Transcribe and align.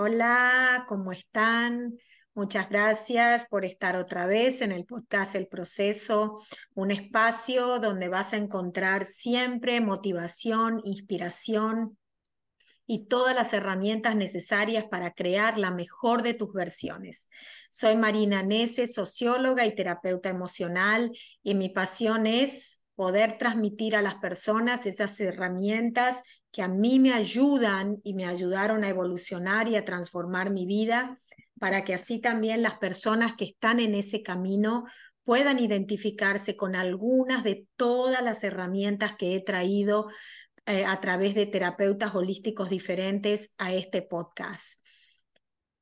Hola, 0.00 0.84
¿cómo 0.86 1.10
están? 1.10 1.98
Muchas 2.32 2.68
gracias 2.70 3.46
por 3.50 3.64
estar 3.64 3.96
otra 3.96 4.26
vez 4.26 4.60
en 4.60 4.70
el 4.70 4.84
podcast 4.84 5.34
El 5.34 5.48
Proceso, 5.48 6.40
un 6.74 6.92
espacio 6.92 7.80
donde 7.80 8.06
vas 8.06 8.32
a 8.32 8.36
encontrar 8.36 9.06
siempre 9.06 9.80
motivación, 9.80 10.80
inspiración 10.84 11.98
y 12.86 13.06
todas 13.06 13.34
las 13.34 13.52
herramientas 13.52 14.14
necesarias 14.14 14.84
para 14.88 15.14
crear 15.14 15.58
la 15.58 15.72
mejor 15.72 16.22
de 16.22 16.34
tus 16.34 16.52
versiones. 16.52 17.28
Soy 17.68 17.96
Marina 17.96 18.44
Nese, 18.44 18.86
socióloga 18.86 19.66
y 19.66 19.74
terapeuta 19.74 20.28
emocional, 20.28 21.10
y 21.42 21.56
mi 21.56 21.70
pasión 21.70 22.28
es 22.28 22.82
poder 22.94 23.36
transmitir 23.36 23.96
a 23.96 24.02
las 24.02 24.14
personas 24.16 24.86
esas 24.86 25.18
herramientas 25.18 26.22
que 26.58 26.64
a 26.64 26.66
mí 26.66 26.98
me 26.98 27.12
ayudan 27.12 28.00
y 28.02 28.14
me 28.14 28.26
ayudaron 28.26 28.82
a 28.82 28.88
evolucionar 28.88 29.68
y 29.68 29.76
a 29.76 29.84
transformar 29.84 30.50
mi 30.50 30.66
vida, 30.66 31.16
para 31.60 31.84
que 31.84 31.94
así 31.94 32.20
también 32.20 32.62
las 32.62 32.78
personas 32.78 33.36
que 33.36 33.44
están 33.44 33.78
en 33.78 33.94
ese 33.94 34.24
camino 34.24 34.84
puedan 35.22 35.60
identificarse 35.60 36.56
con 36.56 36.74
algunas 36.74 37.44
de 37.44 37.68
todas 37.76 38.24
las 38.24 38.42
herramientas 38.42 39.12
que 39.16 39.36
he 39.36 39.40
traído 39.40 40.08
eh, 40.66 40.84
a 40.84 40.98
través 40.98 41.36
de 41.36 41.46
terapeutas 41.46 42.16
holísticos 42.16 42.70
diferentes 42.70 43.54
a 43.56 43.72
este 43.72 44.02
podcast. 44.02 44.84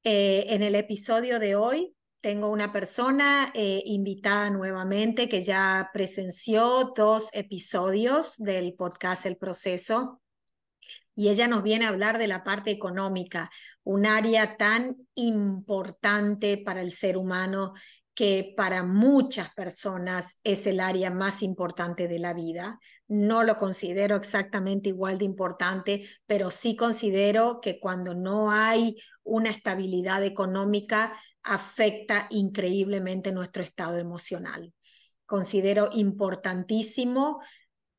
Eh, 0.04 0.44
en 0.50 0.62
el 0.62 0.74
episodio 0.74 1.38
de 1.38 1.56
hoy 1.56 1.96
tengo 2.20 2.50
una 2.50 2.70
persona 2.70 3.50
eh, 3.54 3.82
invitada 3.86 4.50
nuevamente 4.50 5.26
que 5.26 5.42
ya 5.42 5.88
presenció 5.94 6.92
dos 6.94 7.30
episodios 7.32 8.36
del 8.36 8.74
podcast 8.74 9.24
El 9.24 9.38
Proceso 9.38 10.20
y 11.16 11.30
ella 11.30 11.48
nos 11.48 11.62
viene 11.62 11.86
a 11.86 11.88
hablar 11.88 12.18
de 12.18 12.28
la 12.28 12.44
parte 12.44 12.70
económica, 12.70 13.50
un 13.82 14.06
área 14.06 14.56
tan 14.56 14.96
importante 15.14 16.58
para 16.58 16.82
el 16.82 16.92
ser 16.92 17.16
humano 17.16 17.72
que 18.14 18.54
para 18.56 18.82
muchas 18.82 19.52
personas 19.54 20.40
es 20.44 20.66
el 20.66 20.80
área 20.80 21.10
más 21.10 21.42
importante 21.42 22.06
de 22.06 22.18
la 22.18 22.32
vida. 22.32 22.78
No 23.08 23.42
lo 23.42 23.56
considero 23.56 24.16
exactamente 24.16 24.90
igual 24.90 25.18
de 25.18 25.24
importante, 25.24 26.08
pero 26.26 26.50
sí 26.50 26.76
considero 26.76 27.60
que 27.60 27.80
cuando 27.80 28.14
no 28.14 28.50
hay 28.50 28.96
una 29.22 29.50
estabilidad 29.50 30.22
económica, 30.22 31.12
afecta 31.42 32.26
increíblemente 32.30 33.32
nuestro 33.32 33.62
estado 33.62 33.98
emocional. 33.98 34.72
Considero 35.26 35.90
importantísimo 35.92 37.40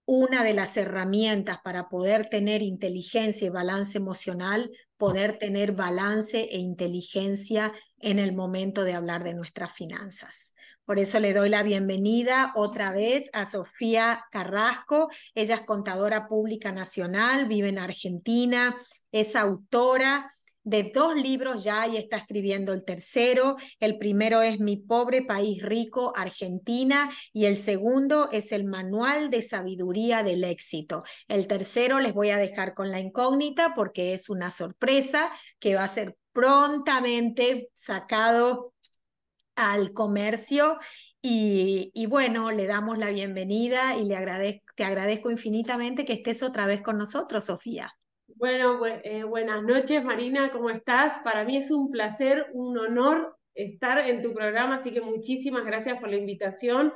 una 0.08 0.42
de 0.46 0.54
las 0.54 0.78
herramientas 0.78 1.60
para 1.62 1.90
poder 1.90 2.30
tener 2.30 2.62
inteligencia 2.62 3.46
y 3.46 3.50
balance 3.50 3.98
emocional, 3.98 4.72
poder 4.96 5.38
tener 5.38 5.74
balance 5.74 6.48
e 6.50 6.60
inteligencia 6.60 7.74
en 8.00 8.18
el 8.18 8.34
momento 8.34 8.86
de 8.86 8.94
hablar 8.94 9.26
de 9.26 9.34
nuestras 9.34 9.74
finanzas. 9.74 10.56
Por 10.86 10.98
eso 10.98 11.20
le 11.20 11.34
doy 11.34 11.50
la 11.50 11.62
bienvenida 11.62 12.54
otra 12.56 12.94
vez 12.94 13.30
a 13.34 13.46
Sofía 13.46 14.24
Carrasco. 14.32 15.10
Ella 15.36 15.56
es 15.56 15.62
contadora 15.66 16.30
pública 16.30 16.72
nacional, 16.72 17.46
vive 17.46 17.68
en 17.68 17.78
Argentina, 17.78 18.78
es 19.12 19.36
autora 19.36 20.32
de 20.68 20.92
dos 20.94 21.16
libros 21.16 21.64
ya 21.64 21.88
y 21.88 21.96
está 21.96 22.18
escribiendo 22.18 22.74
el 22.74 22.84
tercero. 22.84 23.56
El 23.80 23.98
primero 23.98 24.42
es 24.42 24.60
Mi 24.60 24.76
pobre 24.76 25.22
país 25.22 25.64
rico, 25.64 26.12
Argentina, 26.14 27.10
y 27.32 27.46
el 27.46 27.56
segundo 27.56 28.28
es 28.34 28.52
el 28.52 28.66
Manual 28.66 29.30
de 29.30 29.42
Sabiduría 29.42 30.24
del 30.24 30.44
Éxito. 30.44 31.04
El 31.30 31.48
tercero 31.48 32.02
les 32.02 32.14
voy 32.14 32.32
a 32.32 32.38
dejar 32.38 32.74
con 32.74 32.92
la 32.92 33.00
incógnita 33.00 33.74
porque 33.74 34.14
es 34.14 34.30
una 34.30 34.52
sorpresa 34.52 35.32
que 35.60 35.76
va 35.76 35.86
a 35.86 35.88
ser 35.88 36.18
prontamente 36.34 37.70
sacado 37.74 38.74
al 39.56 39.94
comercio. 39.94 40.80
Y, 41.22 42.06
bueno, 42.08 42.52
le 42.52 42.68
damos 42.68 42.98
la 42.98 43.10
bienvenida 43.10 43.98
y 43.98 44.06
le 44.06 44.16
agradezco, 44.18 44.66
te 44.76 44.84
agradezco 44.84 45.32
infinitamente 45.32 46.06
que 46.06 46.14
estés 46.14 46.44
otra 46.44 46.66
vez 46.66 46.82
con 46.82 46.98
nosotros, 46.98 47.46
Sofía. 47.46 47.94
Bueno, 48.40 48.80
eh, 48.86 49.24
buenas 49.24 49.64
noches 49.64 50.04
Marina, 50.06 50.52
¿cómo 50.52 50.70
estás? 50.70 51.18
Para 51.24 51.44
mí 51.44 51.58
es 51.58 51.72
un 51.72 51.90
placer, 51.90 52.46
un 52.54 52.78
honor 52.78 53.36
estar 53.56 53.98
en 54.08 54.22
tu 54.22 54.32
programa, 54.32 54.76
así 54.76 54.92
que 54.92 55.02
muchísimas 55.02 55.66
gracias 55.66 56.00
por 56.00 56.12
la 56.12 56.18
invitación. 56.18 56.94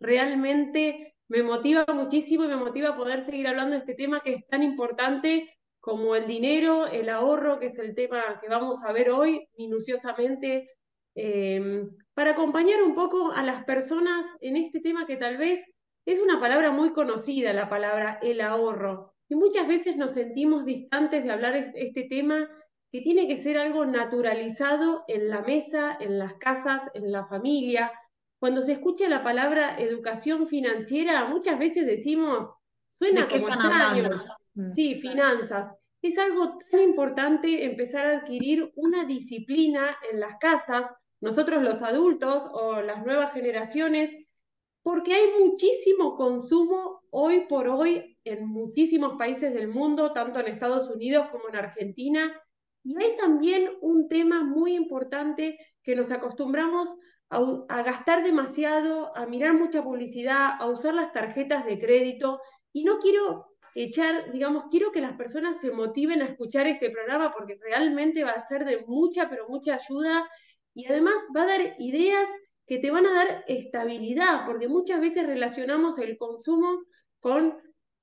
Realmente 0.00 1.14
me 1.28 1.42
motiva 1.42 1.84
muchísimo 1.92 2.44
y 2.44 2.48
me 2.48 2.56
motiva 2.56 2.96
poder 2.96 3.26
seguir 3.26 3.48
hablando 3.48 3.72
de 3.72 3.80
este 3.80 3.96
tema 3.96 4.22
que 4.22 4.32
es 4.32 4.46
tan 4.48 4.62
importante 4.62 5.54
como 5.78 6.16
el 6.16 6.26
dinero, 6.26 6.86
el 6.86 7.10
ahorro, 7.10 7.58
que 7.58 7.66
es 7.66 7.78
el 7.78 7.94
tema 7.94 8.40
que 8.40 8.48
vamos 8.48 8.82
a 8.82 8.90
ver 8.90 9.10
hoy 9.10 9.46
minuciosamente, 9.58 10.70
eh, 11.14 11.82
para 12.14 12.30
acompañar 12.30 12.82
un 12.82 12.94
poco 12.94 13.32
a 13.32 13.42
las 13.42 13.62
personas 13.64 14.24
en 14.40 14.56
este 14.56 14.80
tema 14.80 15.06
que 15.06 15.18
tal 15.18 15.36
vez 15.36 15.60
es 16.06 16.18
una 16.18 16.40
palabra 16.40 16.70
muy 16.70 16.94
conocida, 16.94 17.52
la 17.52 17.68
palabra 17.68 18.18
el 18.22 18.40
ahorro 18.40 19.12
y 19.28 19.34
muchas 19.34 19.68
veces 19.68 19.96
nos 19.96 20.12
sentimos 20.12 20.64
distantes 20.64 21.22
de 21.22 21.30
hablar 21.30 21.72
de 21.72 21.82
este 21.82 22.04
tema 22.04 22.48
que 22.90 23.02
tiene 23.02 23.28
que 23.28 23.38
ser 23.38 23.58
algo 23.58 23.84
naturalizado 23.84 25.04
en 25.08 25.28
la 25.28 25.42
mesa, 25.42 25.96
en 26.00 26.18
las 26.18 26.34
casas, 26.34 26.82
en 26.94 27.12
la 27.12 27.26
familia. 27.26 27.92
Cuando 28.40 28.62
se 28.62 28.72
escucha 28.72 29.08
la 29.08 29.22
palabra 29.22 29.78
educación 29.78 30.48
financiera, 30.48 31.26
muchas 31.26 31.58
veces 31.58 31.86
decimos, 31.86 32.48
suena 32.98 33.28
como 33.28 33.48
extraño. 33.48 34.24
Mm. 34.54 34.72
Sí, 34.72 34.94
finanzas. 34.96 35.74
Es 36.00 36.18
algo 36.18 36.58
tan 36.70 36.80
importante 36.80 37.64
empezar 37.64 38.06
a 38.06 38.18
adquirir 38.18 38.72
una 38.76 39.04
disciplina 39.04 39.96
en 40.10 40.20
las 40.20 40.36
casas, 40.38 40.86
nosotros 41.20 41.62
los 41.62 41.82
adultos 41.82 42.44
o 42.52 42.80
las 42.80 43.04
nuevas 43.04 43.34
generaciones, 43.34 44.26
porque 44.82 45.12
hay 45.12 45.44
muchísimo 45.44 46.16
consumo 46.16 47.02
hoy 47.10 47.46
por 47.48 47.68
hoy 47.68 48.17
en 48.28 48.46
muchísimos 48.46 49.16
países 49.18 49.52
del 49.52 49.68
mundo, 49.68 50.12
tanto 50.12 50.40
en 50.40 50.48
Estados 50.48 50.90
Unidos 50.90 51.28
como 51.30 51.48
en 51.48 51.56
Argentina. 51.56 52.40
Y 52.84 52.96
hay 53.02 53.16
también 53.16 53.70
un 53.80 54.08
tema 54.08 54.44
muy 54.44 54.74
importante 54.74 55.58
que 55.82 55.96
nos 55.96 56.10
acostumbramos 56.10 56.88
a, 57.30 57.82
gastar 57.82 58.22
demasiado, 58.22 59.16
a 59.16 59.26
mirar 59.26 59.54
mucha 59.54 59.82
publicidad, 59.82 60.52
a 60.58 60.66
usar 60.66 60.94
las 60.94 61.12
tarjetas 61.12 61.66
de 61.66 61.78
crédito. 61.78 62.40
Y 62.72 62.84
no 62.84 62.98
quiero 62.98 63.46
echar, 63.74 64.32
digamos, 64.32 64.64
quiero 64.70 64.92
que 64.92 65.00
las 65.00 65.16
personas 65.16 65.60
se 65.60 65.70
motiven 65.70 66.22
a 66.22 66.26
escuchar 66.26 66.66
este 66.66 66.90
programa 66.90 67.32
porque 67.32 67.58
realmente 67.60 68.24
va 68.24 68.32
a 68.32 68.46
ser 68.46 68.64
de 68.64 68.84
mucha, 68.86 69.28
pero 69.28 69.48
mucha 69.48 69.74
ayuda 69.74 70.28
y 70.74 70.86
además 70.86 71.14
va 71.36 71.42
a 71.42 71.46
dar 71.46 71.74
ideas 71.78 72.28
que 72.66 72.78
te 72.78 72.90
van 72.90 73.06
a 73.06 73.12
dar 73.12 73.44
estabilidad, 73.48 74.46
porque 74.46 74.68
muchas 74.68 75.00
veces 75.00 75.26
relacionamos 75.26 75.98
el 75.98 76.16
consumo 76.18 76.84
con 77.20 77.56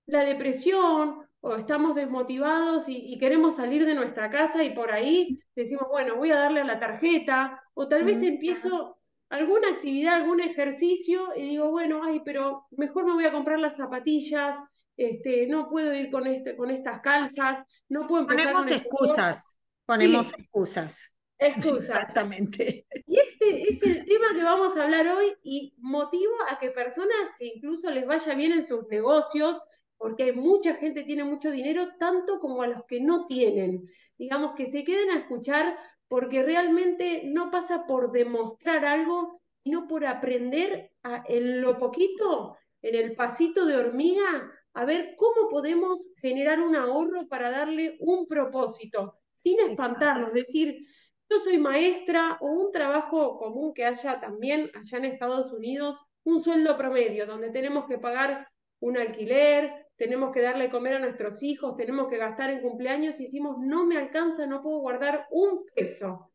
la 0.08 0.24
depresión 0.24 1.26
o 1.42 1.56
estamos 1.56 1.96
desmotivados 1.96 2.86
y, 2.88 3.18
queremos 3.20 3.56
salir 3.56 3.86
de 3.86 3.94
nuestra 3.94 4.32
casa 4.32 4.64
y 4.64 4.72
por 4.72 4.92
ahí 4.92 5.40
decimos, 5.56 5.88
bueno, 5.90 6.16
voy 6.16 6.32
a 6.32 6.40
darle 6.40 6.62
a 6.62 6.66
la 6.66 6.80
tarjeta 6.80 7.62
o 7.74 7.88
tal 7.88 8.04
vez 8.04 8.22
empiezo 8.24 8.98
alguna 9.30 9.70
actividad, 9.70 10.16
algún 10.16 10.42
ejercicio 10.42 11.36
y 11.36 11.50
digo, 11.50 11.70
bueno, 11.70 12.04
ay, 12.04 12.22
pero 12.26 12.66
mejor 12.72 13.06
me 13.06 13.14
voy 13.14 13.26
a 13.26 13.32
comprar 13.32 13.60
las 13.60 13.78
zapatillas, 13.78 14.58
este, 14.98 15.46
no 15.48 15.70
puedo 15.70 15.94
ir 15.94 16.10
con, 16.10 16.26
este, 16.26 16.56
con 16.56 16.72
estas 16.72 17.02
calzas, 17.02 17.66
no 17.90 18.08
puedo 18.08 18.24
empezar 18.24 18.54
Ponemos 18.54 18.72
excusas, 18.72 19.60
ponemos 19.86 20.34
excusas. 20.34 21.16
Excusas. 21.38 21.90
Exactamente. 21.90 22.88
Y 23.06 23.20
este 23.20 23.70
es 23.70 23.84
el 23.84 24.06
tema 24.06 24.34
que 24.34 24.44
vamos 24.44 24.76
a 24.76 24.84
hablar 24.84 25.08
hoy 25.10 25.36
y 25.44 25.76
motivo 25.78 26.34
a 26.50 26.58
que 26.58 26.70
personas 26.70 27.30
que 27.38 27.46
incluso 27.46 27.92
les 27.92 28.08
vaya 28.08 28.34
bien 28.36 28.54
en 28.54 28.68
sus 28.68 28.88
negocios, 28.88 29.60
porque 29.98 30.24
hay 30.24 30.34
mucha 30.34 30.76
gente 30.76 31.02
que 31.02 31.08
tiene 31.08 31.24
mucho 31.24 31.52
dinero, 31.52 31.90
tanto 32.00 32.40
como 32.40 32.62
a 32.62 32.68
los 32.68 32.86
que 32.86 33.00
no 33.00 33.28
tienen. 33.28 33.90
Digamos 34.18 34.56
que 34.56 34.68
se 34.68 34.84
queden 34.84 35.12
a 35.12 35.20
escuchar 35.20 35.78
porque 36.08 36.44
realmente 36.44 37.24
no 37.26 37.52
pasa 37.52 37.86
por 37.86 38.12
demostrar 38.12 38.86
algo, 38.86 39.42
sino 39.64 39.88
por 39.88 40.06
aprender 40.06 40.92
en 41.28 41.62
lo 41.62 41.78
poquito, 41.78 42.58
en 42.82 42.96
el 42.96 43.16
pasito 43.16 43.66
de 43.66 43.78
hormiga, 43.78 44.52
a 44.74 44.86
ver 44.86 45.16
cómo 45.18 45.50
podemos 45.50 46.08
generar 46.22 46.62
un 46.62 46.76
ahorro 46.76 47.28
para 47.28 47.50
darle 47.50 47.98
un 48.00 48.28
propósito, 48.28 49.16
sin 49.41 49.59
espantarnos, 49.59 50.34
decir, 50.34 50.86
yo 51.30 51.40
soy 51.40 51.58
maestra 51.58 52.38
o 52.41 52.50
un 52.50 52.72
trabajo 52.72 53.38
común 53.38 53.74
que 53.74 53.86
haya 53.86 54.20
también 54.20 54.70
allá 54.76 54.98
en 54.98 55.06
Estados 55.06 55.52
Unidos, 55.52 56.00
un 56.24 56.44
sueldo 56.44 56.78
promedio, 56.78 57.26
donde 57.26 57.52
tenemos 57.52 57.88
que 57.88 57.98
pagar 57.98 58.48
un 58.80 58.98
alquiler, 58.98 59.84
tenemos 59.97 60.34
que 60.34 60.42
darle 60.42 60.70
comer 60.70 60.96
a 60.96 61.00
nuestros 61.00 61.42
hijos, 61.44 61.76
tenemos 61.76 62.09
que 62.09 62.18
gastar 62.18 62.50
en 62.50 62.62
cumpleaños 62.62 63.20
y 63.20 63.26
decimos, 63.26 63.58
no 63.59 63.86
me 63.86 63.97
alcanza, 63.97 64.46
no 64.46 64.62
puedo 64.62 64.80
guardar 64.80 65.28
un 65.32 65.66
peso. 65.74 66.32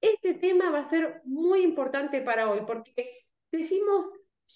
Este 0.00 0.34
tema 0.34 0.70
va 0.70 0.80
a 0.80 0.88
ser 0.88 1.20
muy 1.24 1.62
importante 1.62 2.20
para 2.20 2.50
hoy, 2.50 2.60
porque 2.66 3.24
decimos, 3.52 4.06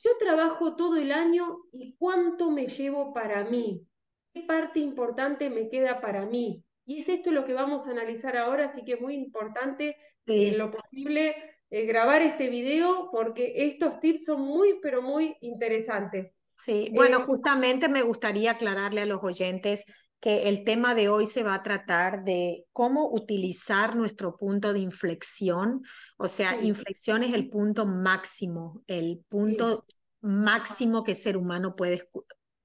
yo 0.03 0.11
trabajo 0.19 0.77
todo 0.77 0.97
el 0.97 1.13
año 1.13 1.59
y 1.73 1.95
cuánto 1.97 2.51
me 2.51 2.67
llevo 2.67 3.13
para 3.13 3.45
mí, 3.45 3.87
qué 4.33 4.43
parte 4.43 4.81
importante 4.81 5.51
me 5.51 5.69
queda 5.69 6.01
para 6.01 6.27
mí. 6.27 6.65
Y 6.87 7.01
es 7.01 7.09
esto 7.09 7.31
lo 7.31 7.45
que 7.45 7.55
vamos 7.55 7.87
a 7.87 7.93
analizar 7.93 8.37
ahora, 8.37 8.67
así 8.67 8.85
que 8.85 8.95
es 8.95 9.01
muy 9.01 9.15
importante 9.15 9.97
en 10.27 10.59
lo 10.59 10.71
posible 10.71 11.35
eh, 11.71 11.87
grabar 11.87 12.23
este 12.23 12.49
video 12.49 13.11
porque 13.11 13.53
estos 13.67 14.01
tips 14.01 14.27
son 14.27 14.43
muy, 14.43 14.79
pero 14.83 15.03
muy 15.03 15.37
interesantes. 15.41 16.34
Sí, 16.55 16.91
bueno, 16.95 17.19
eh, 17.19 17.25
justamente 17.25 17.89
me 17.89 18.03
gustaría 18.03 18.53
aclararle 18.53 19.03
a 19.03 19.07
los 19.07 19.23
oyentes 19.23 19.85
que 20.21 20.49
el 20.49 20.65
tema 20.65 20.95
de 20.95 21.11
hoy 21.11 21.27
se 21.27 21.43
va 21.43 21.55
a 21.55 21.63
tratar 21.63 22.25
de 22.25 22.65
cómo 22.73 23.11
utilizar 23.13 23.95
nuestro 23.95 24.39
punto 24.39 24.73
de 24.73 24.79
inflexión. 24.79 25.83
O 26.17 26.29
sea, 26.29 26.59
inflexión 26.63 27.23
es 27.23 27.35
el 27.35 27.51
punto 27.51 27.85
máximo, 27.85 28.83
el 28.87 29.23
punto 29.29 29.85
máximo 30.23 31.05
que 31.05 31.11
el 31.11 31.19
ser 31.19 31.37
humano 31.37 31.77
puede 31.77 32.09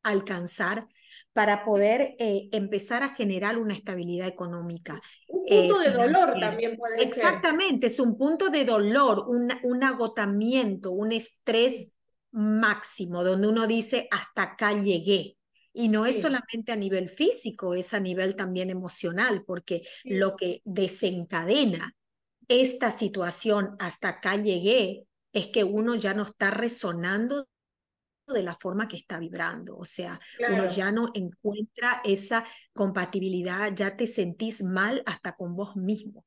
alcanzar 0.03 0.87
para 1.33 1.65
poder 1.65 2.15
eh, 2.19 2.49
empezar 2.53 3.03
a 3.03 3.13
generar 3.13 3.57
una 3.57 3.73
estabilidad 3.73 4.27
económica. 4.27 4.99
Un 5.27 5.45
punto 5.45 5.79
de 5.79 5.91
dolor 5.91 6.39
también 6.39 6.77
puede 6.77 7.03
Exactamente, 7.03 7.87
es 7.87 7.99
un 7.99 8.17
punto 8.17 8.49
de 8.49 8.63
dolor, 8.63 9.25
un, 9.27 9.51
un 9.63 9.83
agotamiento, 9.83 10.91
un 10.91 11.11
estrés 11.11 11.91
máximo, 12.31 13.23
donde 13.23 13.47
uno 13.47 13.67
dice, 13.67 14.07
hasta 14.11 14.43
acá 14.43 14.73
llegué. 14.73 15.37
Y 15.71 15.87
no 15.87 16.05
es 16.05 16.21
solamente 16.21 16.71
a 16.71 16.75
nivel 16.75 17.09
físico, 17.09 17.73
es 17.73 17.93
a 17.93 17.99
nivel 17.99 18.35
también 18.35 18.69
emocional, 18.69 19.43
porque 19.45 19.83
lo 20.03 20.35
que 20.35 20.61
desencadena 20.65 21.95
esta 22.47 22.91
situación 22.91 23.75
hasta 23.79 24.09
acá 24.09 24.35
llegué 24.35 25.05
es 25.31 25.47
que 25.47 25.63
uno 25.63 25.95
ya 25.95 26.13
no 26.13 26.23
está 26.23 26.49
resonando 26.49 27.47
de 28.27 28.43
la 28.43 28.55
forma 28.55 28.87
que 28.87 28.97
está 28.97 29.19
vibrando, 29.19 29.77
o 29.77 29.85
sea, 29.85 30.19
uno 30.49 30.69
ya 30.71 30.91
no 30.91 31.09
encuentra 31.13 32.01
esa 32.03 32.45
compatibilidad, 32.73 33.73
ya 33.73 33.95
te 33.95 34.07
sentís 34.07 34.61
mal 34.61 35.01
hasta 35.05 35.35
con 35.35 35.55
vos 35.55 35.75
mismo, 35.75 36.25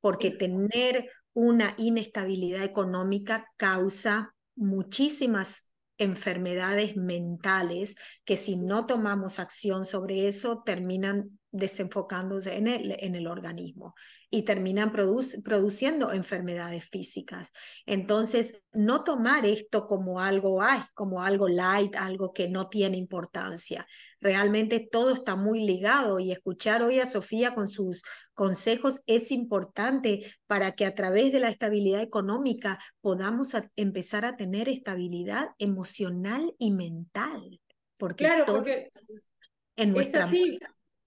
porque 0.00 0.30
tener 0.30 1.10
una 1.32 1.74
inestabilidad 1.76 2.62
económica 2.62 3.46
causa 3.56 4.34
muchísimas 4.56 5.72
enfermedades 5.98 6.96
mentales 6.96 7.94
que 8.24 8.36
si 8.36 8.56
no 8.56 8.86
tomamos 8.86 9.38
acción 9.38 9.84
sobre 9.84 10.26
eso 10.26 10.62
terminan 10.64 11.38
desenfocándose 11.52 12.56
en 12.56 12.66
el, 12.66 12.96
en 12.98 13.14
el 13.14 13.28
organismo 13.28 13.94
y 14.28 14.42
terminan 14.42 14.90
produciendo 14.90 16.10
enfermedades 16.12 16.84
físicas. 16.84 17.52
Entonces, 17.86 18.60
no 18.72 19.04
tomar 19.04 19.46
esto 19.46 19.86
como 19.86 20.18
algo, 20.18 20.60
ay, 20.60 20.80
como 20.94 21.22
algo 21.22 21.46
light, 21.46 21.94
algo 21.94 22.32
que 22.32 22.48
no 22.48 22.68
tiene 22.68 22.96
importancia. 22.96 23.86
Realmente 24.20 24.88
todo 24.90 25.14
está 25.14 25.36
muy 25.36 25.64
ligado 25.64 26.18
y 26.18 26.32
escuchar 26.32 26.82
hoy 26.82 26.98
a 26.98 27.06
Sofía 27.06 27.54
con 27.54 27.68
sus 27.68 28.02
consejos 28.34 29.02
es 29.06 29.32
importante 29.32 30.26
para 30.46 30.72
que 30.72 30.84
a 30.84 30.94
través 30.94 31.32
de 31.32 31.40
la 31.40 31.48
estabilidad 31.48 32.02
económica 32.02 32.78
podamos 33.00 33.54
empezar 33.76 34.24
a 34.24 34.36
tener 34.36 34.68
estabilidad 34.68 35.50
emocional 35.58 36.54
y 36.58 36.72
mental. 36.72 37.60
Porque 37.96 38.24
claro, 38.24 38.44
porque 38.46 38.90
en 39.76 39.92
nuestra 39.92 40.28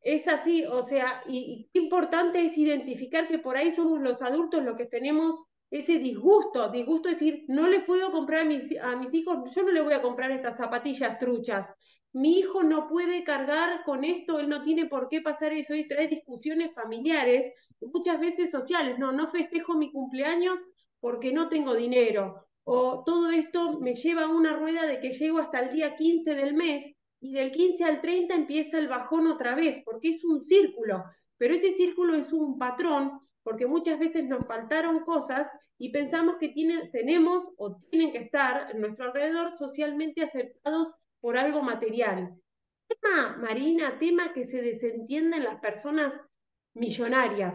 es 0.01 0.25
así, 0.27 0.63
o 0.65 0.87
sea, 0.87 1.21
y, 1.27 1.69
qué 1.73 1.79
importante 1.79 2.45
es 2.45 2.57
identificar 2.57 3.27
que 3.27 3.39
por 3.39 3.57
ahí 3.57 3.71
somos 3.71 3.99
los 3.99 4.21
adultos 4.21 4.63
los 4.63 4.77
que 4.77 4.85
tenemos 4.85 5.35
ese 5.69 5.97
disgusto, 5.97 6.69
disgusto 6.69 7.09
es 7.09 7.19
decir, 7.19 7.43
no 7.49 7.67
le 7.67 7.81
puedo 7.81 8.09
comprar 8.09 8.41
a 8.41 8.45
mis, 8.45 8.79
a 8.79 8.95
mis 8.95 9.13
hijos, 9.13 9.53
yo 9.53 9.63
no 9.63 9.71
le 9.71 9.81
voy 9.81 9.93
a 9.93 10.01
comprar 10.01 10.31
estas 10.31 10.55
zapatillas 10.55 11.19
truchas, 11.19 11.67
mi 12.17 12.39
hijo 12.39 12.63
no 12.63 12.87
puede 12.87 13.23
cargar 13.23 13.83
con 13.83 14.03
esto, 14.03 14.39
él 14.39 14.49
no 14.49 14.63
tiene 14.63 14.87
por 14.87 15.07
qué 15.07 15.21
pasar 15.21 15.53
eso 15.53 15.75
y 15.75 15.87
trae 15.87 16.07
discusiones 16.07 16.73
familiares, 16.73 17.53
muchas 17.79 18.19
veces 18.19 18.49
sociales, 18.49 18.97
no, 18.97 19.11
no 19.11 19.29
festejo 19.29 19.77
mi 19.77 19.91
cumpleaños 19.91 20.57
porque 20.99 21.31
no 21.31 21.47
tengo 21.47 21.75
dinero, 21.75 22.47
o 22.63 23.03
todo 23.05 23.29
esto 23.29 23.79
me 23.79 23.93
lleva 23.93 24.23
a 24.23 24.29
una 24.29 24.55
rueda 24.57 24.87
de 24.87 24.99
que 24.99 25.13
llego 25.13 25.37
hasta 25.37 25.59
el 25.59 25.75
día 25.75 25.95
15 25.95 26.33
del 26.33 26.55
mes 26.55 26.91
y 27.19 27.33
del 27.33 27.51
15 27.51 27.83
al 27.83 28.01
30 28.01 28.33
empieza 28.33 28.79
el 28.79 28.87
bajón 28.87 29.27
otra 29.27 29.53
vez, 29.53 29.83
porque 29.85 30.09
es 30.09 30.23
un 30.25 30.43
círculo, 30.43 31.03
pero 31.37 31.53
ese 31.53 31.71
círculo 31.73 32.15
es 32.15 32.33
un 32.33 32.57
patrón, 32.57 33.19
porque 33.43 33.67
muchas 33.67 33.99
veces 33.99 34.25
nos 34.25 34.43
faltaron 34.47 35.01
cosas 35.01 35.47
y 35.77 35.91
pensamos 35.91 36.37
que 36.39 36.49
tiene, 36.49 36.89
tenemos 36.91 37.43
o 37.57 37.77
tienen 37.91 38.11
que 38.11 38.17
estar 38.17 38.71
en 38.71 38.81
nuestro 38.81 39.05
alrededor 39.05 39.55
socialmente 39.59 40.23
aceptados 40.23 40.95
por 41.19 41.37
algo 41.37 41.61
material. 41.61 42.35
Tema, 42.87 43.37
Marina, 43.37 43.97
tema 43.99 44.33
que 44.33 44.45
se 44.45 44.61
desentienden 44.61 45.43
las 45.43 45.59
personas 45.59 46.13
millonarias. 46.73 47.53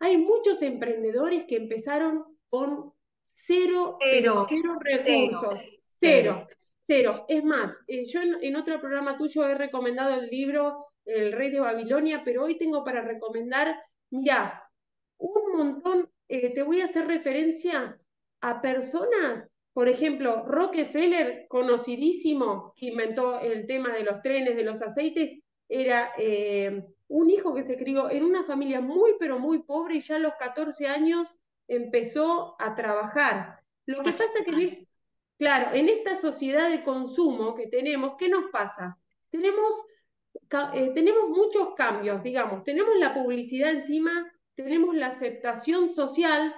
Hay 0.00 0.16
muchos 0.16 0.62
emprendedores 0.62 1.44
que 1.46 1.56
empezaron 1.56 2.24
con 2.48 2.92
cero, 3.34 3.98
cero, 4.00 4.46
recursos, 4.48 5.60
cero. 6.00 6.46
Cero. 6.86 7.26
Es 7.28 7.44
más, 7.44 7.74
eh, 7.86 8.06
yo 8.06 8.20
en, 8.22 8.56
otro 8.56 8.80
programa 8.80 9.18
tuyo 9.18 9.46
he 9.46 9.54
recomendado 9.54 10.14
el 10.14 10.28
libro 10.28 10.86
El 11.04 11.32
Rey 11.32 11.50
de 11.50 11.60
Babilonia, 11.60 12.22
pero 12.24 12.44
hoy 12.44 12.56
tengo 12.56 12.82
para 12.82 13.02
recomendar, 13.02 13.76
mira, 14.10 14.70
un 15.18 15.52
montón, 15.54 16.10
eh, 16.28 16.54
te 16.54 16.62
voy 16.62 16.80
a 16.80 16.86
hacer 16.86 17.06
referencia 17.06 18.00
a 18.40 18.62
personas, 18.62 19.50
por 19.78 19.88
ejemplo, 19.88 20.42
Rockefeller, 20.44 21.46
conocidísimo, 21.46 22.74
que 22.74 22.86
inventó 22.86 23.38
el 23.38 23.64
tema 23.64 23.92
de 23.92 24.02
los 24.02 24.20
trenes, 24.22 24.56
de 24.56 24.64
los 24.64 24.82
aceites, 24.82 25.38
era 25.68 26.10
eh, 26.18 26.82
un 27.06 27.30
hijo 27.30 27.54
que 27.54 27.62
se 27.62 27.76
crió 27.76 28.10
en 28.10 28.24
una 28.24 28.42
familia 28.42 28.80
muy, 28.80 29.12
pero 29.20 29.38
muy 29.38 29.60
pobre 29.60 29.94
y 29.94 30.00
ya 30.00 30.16
a 30.16 30.18
los 30.18 30.34
14 30.34 30.88
años 30.88 31.28
empezó 31.68 32.60
a 32.60 32.74
trabajar. 32.74 33.60
Lo 33.86 34.02
que 34.02 34.10
pasa 34.10 34.24
que 34.44 34.84
Claro, 35.38 35.72
en 35.72 35.88
esta 35.88 36.20
sociedad 36.20 36.70
de 36.70 36.82
consumo 36.82 37.54
que 37.54 37.68
tenemos, 37.68 38.16
¿qué 38.18 38.28
nos 38.28 38.50
pasa? 38.50 38.98
Tenemos, 39.30 39.86
eh, 40.74 40.90
tenemos 40.92 41.28
muchos 41.28 41.76
cambios, 41.76 42.20
digamos, 42.24 42.64
tenemos 42.64 42.96
la 42.98 43.14
publicidad 43.14 43.70
encima, 43.70 44.28
tenemos 44.56 44.96
la 44.96 45.06
aceptación 45.06 45.94
social 45.94 46.52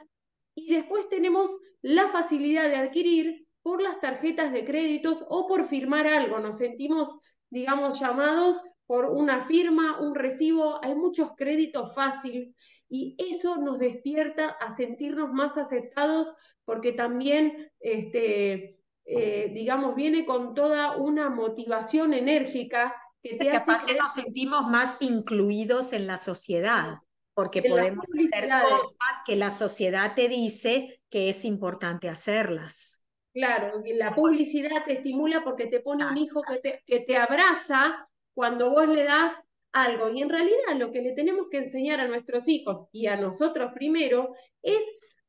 y 0.67 0.75
después 0.75 1.09
tenemos 1.09 1.51
la 1.83 2.09
facilidad 2.09 2.69
de 2.69 2.77
adquirir 2.77 3.47
por 3.63 3.83
las 3.83 4.01
tarjetas 4.01 4.53
de 4.53 4.65
créditos 4.65 5.19
o 5.29 5.47
por 5.47 5.69
firmar 5.69 6.07
algo. 6.07 6.39
Nos 6.39 6.59
sentimos, 6.59 7.09
digamos, 7.51 7.99
llamados 8.01 8.57
por 8.87 9.07
una 9.07 9.47
firma, 9.47 10.01
un 10.01 10.15
recibo, 10.15 10.85
hay 10.85 10.95
muchos 10.95 11.31
créditos 11.37 11.95
fáciles 11.95 12.55
y 12.89 13.15
eso 13.19 13.57
nos 13.59 13.79
despierta 13.79 14.49
a 14.49 14.75
sentirnos 14.75 15.33
más 15.33 15.57
aceptados 15.57 16.35
porque 16.65 16.93
también, 16.93 17.71
este, 17.79 18.81
eh, 19.05 19.51
digamos, 19.55 19.95
viene 19.95 20.25
con 20.25 20.55
toda 20.55 20.97
una 20.97 21.31
motivación 21.31 22.15
enérgica 22.15 22.95
que 23.23 23.37
te 23.37 23.51
hace... 23.51 23.59
aparte 23.59 23.95
nos 23.95 24.13
sentimos 24.15 24.67
más 24.67 24.97
incluidos 25.01 25.93
en 25.93 26.07
la 26.07 26.17
sociedad, 26.17 26.99
porque 27.35 27.63
podemos 27.63 28.05
hacer 28.05 28.49
cosas 28.49 29.23
que 29.27 29.37
la 29.37 29.51
sociedad 29.51 30.15
te 30.15 30.29
dice 30.29 31.01
que 31.09 31.29
es 31.29 31.45
importante 31.45 32.09
hacerlas. 32.09 33.03
Claro, 33.33 33.83
la 33.95 34.15
publicidad 34.15 34.85
te 34.85 34.95
estimula 34.95 35.45
porque 35.45 35.67
te 35.67 35.81
pone 35.81 36.05
un 36.05 36.17
hijo 36.17 36.43
que 36.43 36.59
te, 36.59 36.83
que 36.87 37.01
te 37.01 37.17
abraza 37.17 38.09
cuando 38.35 38.71
vos 38.71 38.89
le 38.89 39.05
das 39.05 39.33
algo. 39.73 40.11
Y 40.11 40.23
en 40.23 40.29
realidad 40.29 40.77
lo 40.77 40.91
que 40.91 41.03
le 41.03 41.13
tenemos 41.13 41.47
que 41.51 41.59
enseñar 41.59 42.01
a 42.01 42.09
nuestros 42.09 42.49
hijos 42.49 42.89
y 42.93 43.07
a 43.07 43.17
nosotros 43.17 43.73
primero 43.73 44.35
es 44.63 44.81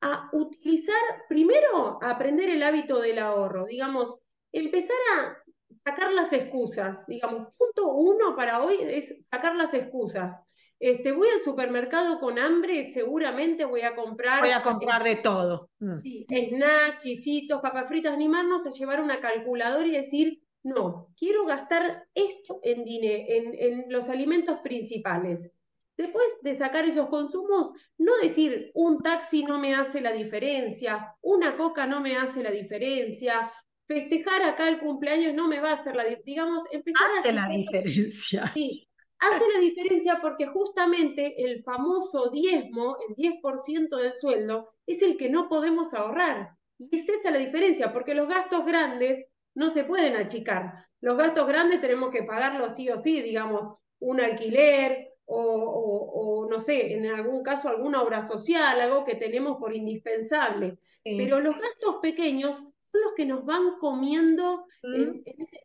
a 0.01 0.29
utilizar, 0.33 0.95
primero, 1.29 1.99
a 2.01 2.11
aprender 2.11 2.49
el 2.49 2.63
hábito 2.63 2.99
del 2.99 3.19
ahorro, 3.19 3.65
digamos, 3.65 4.15
empezar 4.51 4.97
a 5.15 5.37
sacar 5.83 6.11
las 6.11 6.33
excusas, 6.33 7.05
digamos, 7.07 7.53
punto 7.55 7.93
uno 7.93 8.35
para 8.35 8.63
hoy 8.63 8.77
es 8.81 9.27
sacar 9.27 9.55
las 9.55 9.73
excusas. 9.73 10.35
Este, 10.81 11.11
voy 11.11 11.29
al 11.29 11.43
supermercado 11.43 12.19
con 12.19 12.39
hambre, 12.39 12.91
seguramente 12.91 13.65
voy 13.65 13.81
a 13.81 13.95
comprar. 13.95 14.39
Voy 14.39 14.49
a 14.49 14.63
comprar 14.63 15.03
de 15.03 15.17
todo. 15.17 15.69
Mm. 15.77 15.99
Sí, 15.99 16.25
snacks, 16.27 17.01
chisitos, 17.03 17.61
papas 17.61 17.87
fritas, 17.87 18.11
animarnos 18.11 18.65
a 18.65 18.71
llevar 18.71 18.99
una 18.99 19.19
calculadora 19.19 19.85
y 19.85 19.91
decir, 19.91 20.41
no, 20.63 21.13
quiero 21.15 21.45
gastar 21.45 22.07
esto 22.15 22.59
en, 22.63 22.83
en, 22.87 23.55
en 23.59 23.85
los 23.93 24.09
alimentos 24.09 24.57
principales. 24.63 25.51
Después 25.95 26.25
de 26.41 26.57
sacar 26.57 26.85
esos 26.85 27.09
consumos, 27.09 27.73
no 27.99 28.17
decir 28.17 28.71
un 28.73 29.03
taxi 29.03 29.43
no 29.43 29.59
me 29.59 29.75
hace 29.75 30.01
la 30.01 30.11
diferencia, 30.11 31.13
una 31.21 31.57
coca 31.57 31.85
no 31.85 31.99
me 32.01 32.17
hace 32.17 32.41
la 32.41 32.49
diferencia, 32.49 33.51
festejar 33.85 34.41
acá 34.41 34.67
el 34.67 34.79
cumpleaños 34.79 35.35
no 35.35 35.47
me 35.47 35.59
va 35.59 35.73
a 35.73 35.75
hacer 35.75 35.95
la 35.95 36.05
diferencia, 36.05 36.43
digamos, 36.43 36.63
empezar 36.71 37.07
hace 37.19 37.33
la 37.33 37.47
diferencia. 37.47 38.47
Sí, 38.55 38.87
hace 39.21 39.45
la 39.53 39.59
diferencia 39.59 40.19
porque 40.19 40.47
justamente 40.47 41.41
el 41.43 41.63
famoso 41.63 42.29
diezmo, 42.29 42.97
el 43.07 43.15
10% 43.15 43.95
del 43.97 44.15
sueldo, 44.15 44.73
es 44.85 45.01
el 45.01 45.15
que 45.15 45.29
no 45.29 45.47
podemos 45.47 45.93
ahorrar. 45.93 46.57
Y 46.79 46.97
es 46.97 47.07
esa 47.07 47.31
la 47.31 47.37
diferencia, 47.37 47.93
porque 47.93 48.15
los 48.15 48.27
gastos 48.27 48.65
grandes 48.65 49.27
no 49.53 49.69
se 49.69 49.83
pueden 49.83 50.15
achicar. 50.15 50.73
Los 50.99 51.17
gastos 51.17 51.47
grandes 51.47 51.81
tenemos 51.81 52.11
que 52.11 52.23
pagarlos 52.23 52.75
sí 52.75 52.89
o 52.89 53.01
sí, 53.01 53.21
digamos, 53.21 53.75
un 53.99 54.19
alquiler, 54.19 55.09
o, 55.25 56.47
no 56.49 56.59
sé, 56.59 56.93
en 56.93 57.05
algún 57.05 57.43
caso 57.43 57.69
alguna 57.69 58.01
obra 58.01 58.27
social, 58.27 58.81
algo 58.81 59.05
que 59.05 59.15
tenemos 59.15 59.57
por 59.57 59.73
indispensable. 59.73 60.79
Pero 61.03 61.39
los 61.39 61.55
gastos 61.57 61.97
pequeños 62.01 62.57
son 62.91 63.01
los 63.01 63.13
que 63.15 63.25
nos 63.25 63.45
van 63.45 63.77
comiendo 63.79 64.65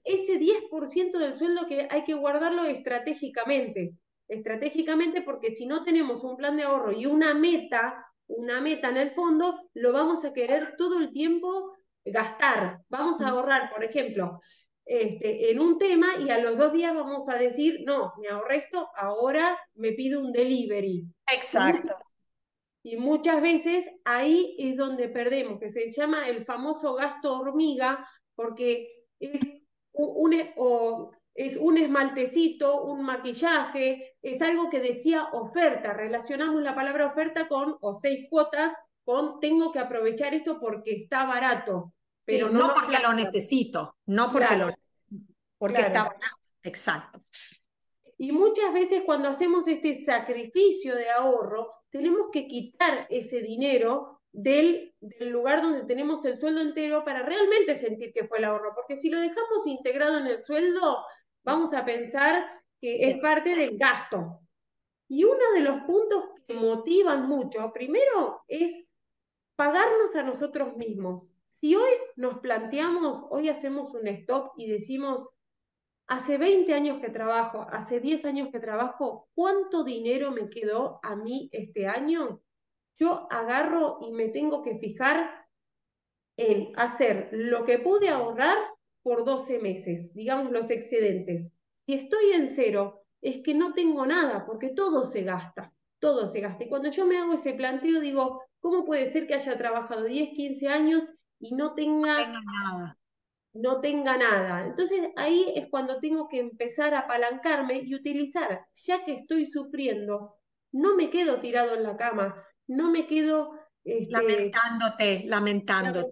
ese 0.04 0.38
10% 0.38 1.18
del 1.18 1.36
sueldo 1.36 1.66
que 1.66 1.88
hay 1.90 2.04
que 2.04 2.14
guardarlo 2.14 2.64
estratégicamente. 2.64 3.94
Estratégicamente 4.28 5.22
porque 5.22 5.54
si 5.54 5.66
no 5.66 5.84
tenemos 5.84 6.22
un 6.24 6.36
plan 6.36 6.56
de 6.56 6.64
ahorro 6.64 6.92
y 6.92 7.06
una 7.06 7.34
meta, 7.34 8.06
una 8.26 8.60
meta 8.60 8.88
en 8.88 8.96
el 8.96 9.10
fondo, 9.12 9.68
lo 9.74 9.92
vamos 9.92 10.24
a 10.24 10.32
querer 10.32 10.74
todo 10.76 10.98
el 11.00 11.12
tiempo 11.12 11.72
gastar. 12.04 12.78
Vamos 12.88 13.20
a 13.20 13.28
ahorrar, 13.28 13.70
por 13.70 13.84
ejemplo, 13.84 14.40
este, 14.84 15.50
en 15.50 15.60
un 15.60 15.78
tema 15.78 16.16
y 16.20 16.30
a 16.30 16.38
los 16.38 16.56
dos 16.56 16.72
días 16.72 16.94
vamos 16.94 17.28
a 17.28 17.34
decir, 17.34 17.80
no, 17.84 18.12
me 18.20 18.28
ahorré 18.28 18.58
esto, 18.58 18.88
ahora 18.96 19.58
me 19.74 19.92
pido 19.92 20.20
un 20.20 20.32
delivery. 20.32 21.04
Exacto. 21.32 21.94
Y 22.86 22.96
muchas 22.96 23.42
veces 23.42 23.84
ahí 24.04 24.54
es 24.60 24.76
donde 24.76 25.08
perdemos, 25.08 25.58
que 25.58 25.72
se 25.72 25.90
llama 25.90 26.28
el 26.28 26.44
famoso 26.44 26.94
gasto 26.94 27.36
hormiga, 27.36 28.08
porque 28.36 29.06
es 29.18 29.40
un, 29.90 30.32
es 31.34 31.56
un 31.56 31.78
esmaltecito, 31.78 32.84
un 32.84 33.02
maquillaje, 33.02 34.14
es 34.22 34.40
algo 34.40 34.70
que 34.70 34.78
decía 34.78 35.30
oferta. 35.32 35.94
Relacionamos 35.94 36.62
la 36.62 36.76
palabra 36.76 37.08
oferta 37.08 37.48
con, 37.48 37.76
o 37.80 37.98
seis 37.98 38.28
cuotas, 38.30 38.72
con 39.04 39.40
tengo 39.40 39.72
que 39.72 39.80
aprovechar 39.80 40.32
esto 40.34 40.60
porque 40.60 40.92
está 40.92 41.24
barato. 41.24 41.92
Pero 42.24 42.50
no, 42.50 42.72
porque 42.72 42.98
lo 43.02 43.12
necesito, 43.14 43.96
no 44.06 44.30
porque 44.30 44.56
lo 44.56 44.70
porque 45.58 45.80
está 45.80 46.04
barato. 46.04 46.36
Exacto. 46.62 47.20
Y 48.16 48.30
muchas 48.30 48.72
veces 48.72 49.02
cuando 49.04 49.28
hacemos 49.28 49.66
este 49.66 50.04
sacrificio 50.04 50.94
de 50.94 51.10
ahorro, 51.10 51.75
tenemos 51.96 52.28
que 52.32 52.46
quitar 52.46 53.06
ese 53.10 53.40
dinero 53.40 54.20
del, 54.32 54.94
del, 55.00 55.30
lugar 55.30 55.62
donde 55.62 55.84
tenemos 55.84 56.24
el 56.24 56.38
sueldo 56.38 56.60
entero 56.60 57.04
para 57.04 57.22
realmente 57.22 57.76
sentir 57.76 58.12
que 58.12 58.26
fue 58.26 58.38
el 58.38 58.44
ahorro, 58.44 58.72
porque 58.74 58.96
si 58.96 59.08
lo 59.08 59.18
dejamos 59.20 59.66
integrado 59.66 60.18
en 60.18 60.26
el 60.26 60.44
sueldo, 60.44 60.98
vamos 61.42 61.72
a 61.72 61.84
pensar 61.84 62.44
que 62.80 63.08
es 63.08 63.18
parte 63.18 63.54
del 63.54 63.78
gasto. 63.78 64.40
Y 65.08 65.24
uno 65.24 65.52
de 65.54 65.60
los 65.60 65.76
puntos 65.82 66.24
que 66.46 66.54
motivan 66.54 67.26
mucho, 67.28 67.72
primero, 67.72 68.42
es 68.48 68.86
pagarnos 69.54 70.14
a 70.14 70.22
nosotros 70.22 70.76
mismos. 70.76 71.32
Si 71.60 71.74
hoy 71.74 71.92
nos 72.16 72.38
planteamos, 72.40 73.24
hoy 73.30 73.48
hacemos 73.48 73.94
un 73.94 74.06
stop 74.08 74.52
y 74.56 74.70
decimos, 74.70 75.28
hace 76.06 76.38
20 76.38 76.72
años 76.72 77.00
que 77.00 77.10
trabajo, 77.10 77.66
hace 77.70 78.00
10 78.00 78.24
años 78.24 78.48
que 78.52 78.60
trabajo, 78.60 79.28
¿cuánto 79.34 79.84
dinero 79.84 80.30
me 80.30 80.48
quedó 80.48 81.00
a 81.02 81.16
mí 81.16 81.48
este 81.52 81.86
año? 81.86 82.40
Yo 82.98 83.26
agarro 83.30 83.98
y 84.00 84.12
me 84.12 84.28
tengo 84.28 84.62
que 84.62 84.78
fijar 84.78 85.46
en 86.36 86.72
hacer 86.76 87.28
lo 87.32 87.64
que 87.64 87.78
pude 87.78 88.08
ahorrar 88.08 88.58
por 89.02 89.24
12 89.24 89.58
meses, 89.58 90.12
digamos 90.14 90.52
los 90.52 90.70
excedentes. 90.70 91.50
Si 91.86 91.94
estoy 91.94 92.32
en 92.32 92.50
cero, 92.50 93.02
es 93.20 93.42
que 93.42 93.54
no 93.54 93.72
tengo 93.72 94.06
nada, 94.06 94.44
porque 94.46 94.70
todo 94.70 95.04
se 95.04 95.22
gasta, 95.22 95.72
todo 96.00 96.26
se 96.26 96.40
gasta. 96.40 96.64
Y 96.64 96.68
cuando 96.68 96.90
yo 96.90 97.06
me 97.06 97.18
hago 97.18 97.34
ese 97.34 97.54
planteo, 97.54 98.00
digo, 98.00 98.42
¿cómo 98.60 98.84
puede 98.84 99.12
ser 99.12 99.26
que 99.26 99.34
haya 99.34 99.56
trabajado 99.56 100.04
10, 100.04 100.30
15 100.30 100.68
años 100.68 101.04
y 101.38 101.54
no 101.54 101.74
tenga, 101.74 102.26
nada. 102.26 102.98
No 103.60 103.80
tenga 103.80 104.16
nada. 104.16 104.66
Entonces 104.66 105.00
ahí 105.16 105.52
es 105.54 105.68
cuando 105.70 105.98
tengo 106.00 106.28
que 106.28 106.38
empezar 106.38 106.94
a 106.94 107.00
apalancarme 107.00 107.82
y 107.84 107.94
utilizar, 107.94 108.66
ya 108.84 109.04
que 109.04 109.14
estoy 109.14 109.46
sufriendo, 109.46 110.36
no 110.72 110.94
me 110.94 111.10
quedo 111.10 111.40
tirado 111.40 111.74
en 111.74 111.82
la 111.82 111.96
cama, 111.96 112.42
no 112.66 112.90
me 112.90 113.06
quedo 113.06 113.52
este, 113.86 114.10
lamentándote, 114.10 115.24
lamentándote. 115.26 116.10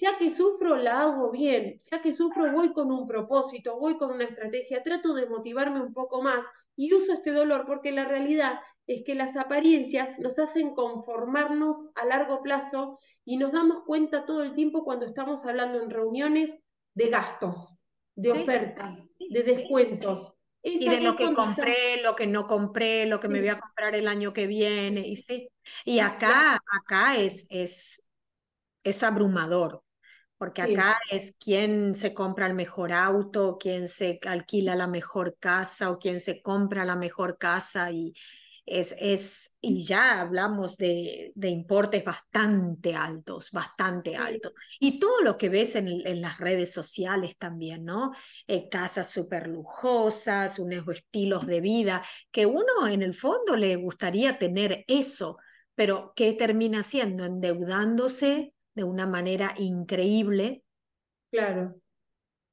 Ya 0.00 0.18
que 0.18 0.34
sufro, 0.36 0.76
la 0.76 1.00
hago 1.00 1.30
bien. 1.30 1.80
Ya 1.90 2.02
que 2.02 2.12
sufro, 2.12 2.52
voy 2.52 2.74
con 2.74 2.92
un 2.92 3.08
propósito, 3.08 3.78
voy 3.78 3.96
con 3.96 4.10
una 4.10 4.24
estrategia, 4.24 4.82
trato 4.82 5.14
de 5.14 5.26
motivarme 5.26 5.80
un 5.80 5.94
poco 5.94 6.20
más 6.20 6.44
y 6.76 6.92
uso 6.92 7.14
este 7.14 7.32
dolor 7.32 7.64
porque 7.66 7.90
la 7.90 8.04
realidad 8.04 8.60
es 8.86 9.02
que 9.04 9.14
las 9.14 9.36
apariencias 9.36 10.18
nos 10.18 10.38
hacen 10.38 10.74
conformarnos 10.74 11.78
a 11.94 12.04
largo 12.04 12.42
plazo 12.42 12.98
y 13.24 13.38
nos 13.38 13.52
damos 13.52 13.84
cuenta 13.84 14.26
todo 14.26 14.42
el 14.42 14.54
tiempo 14.54 14.84
cuando 14.84 15.06
estamos 15.06 15.44
hablando 15.46 15.82
en 15.82 15.90
reuniones 15.90 16.54
de 16.96 17.10
gastos, 17.10 17.54
de 18.16 18.32
ofertas, 18.32 18.98
de 19.18 19.42
descuentos. 19.42 20.32
y 20.62 20.88
de 20.88 21.00
lo 21.00 21.14
que 21.14 21.32
compré, 21.32 22.02
lo 22.02 22.16
que 22.16 22.26
no 22.26 22.48
compré, 22.48 23.06
lo 23.06 23.20
que 23.20 23.28
me 23.28 23.38
voy 23.38 23.50
a 23.50 23.60
comprar 23.60 23.94
el 23.94 24.08
año 24.08 24.32
que 24.32 24.48
viene. 24.48 25.06
Y, 25.06 25.16
sí. 25.16 25.48
y 25.84 26.00
acá, 26.00 26.58
acá 26.72 27.16
es, 27.16 27.46
es, 27.50 28.08
es 28.82 29.02
abrumador, 29.04 29.84
porque 30.38 30.62
acá 30.62 30.98
es 31.10 31.36
quién 31.38 31.94
se 31.94 32.14
compra 32.14 32.46
el 32.46 32.54
mejor 32.54 32.92
auto, 32.92 33.58
quién 33.60 33.86
se 33.86 34.18
alquila 34.26 34.74
la 34.74 34.86
mejor 34.86 35.36
casa 35.38 35.90
o 35.90 35.98
quién 35.98 36.18
se 36.18 36.42
compra 36.42 36.84
la 36.86 36.96
mejor 36.96 37.36
casa 37.38 37.92
y, 37.92 38.14
es, 38.66 38.94
es, 38.98 39.56
y 39.60 39.84
ya 39.84 40.20
hablamos 40.20 40.76
de, 40.76 41.32
de 41.36 41.48
importes 41.48 42.04
bastante 42.04 42.94
altos, 42.94 43.52
bastante 43.52 44.16
altos. 44.16 44.52
Y 44.80 44.98
todo 44.98 45.22
lo 45.22 45.38
que 45.38 45.48
ves 45.48 45.76
en, 45.76 45.88
en 46.04 46.20
las 46.20 46.38
redes 46.38 46.72
sociales 46.72 47.36
también, 47.38 47.84
¿no? 47.84 48.12
Eh, 48.48 48.68
casas 48.68 49.08
súper 49.08 49.46
lujosas, 49.46 50.58
unos 50.58 50.84
estilos 50.88 51.46
de 51.46 51.60
vida, 51.60 52.02
que 52.32 52.44
uno 52.44 52.88
en 52.88 53.02
el 53.02 53.14
fondo 53.14 53.54
le 53.56 53.76
gustaría 53.76 54.36
tener 54.36 54.84
eso, 54.88 55.38
pero 55.76 56.12
¿qué 56.16 56.32
termina 56.32 56.80
haciendo? 56.80 57.24
Endeudándose 57.24 58.52
de 58.74 58.84
una 58.84 59.06
manera 59.06 59.54
increíble. 59.56 60.64
Claro. 61.30 61.76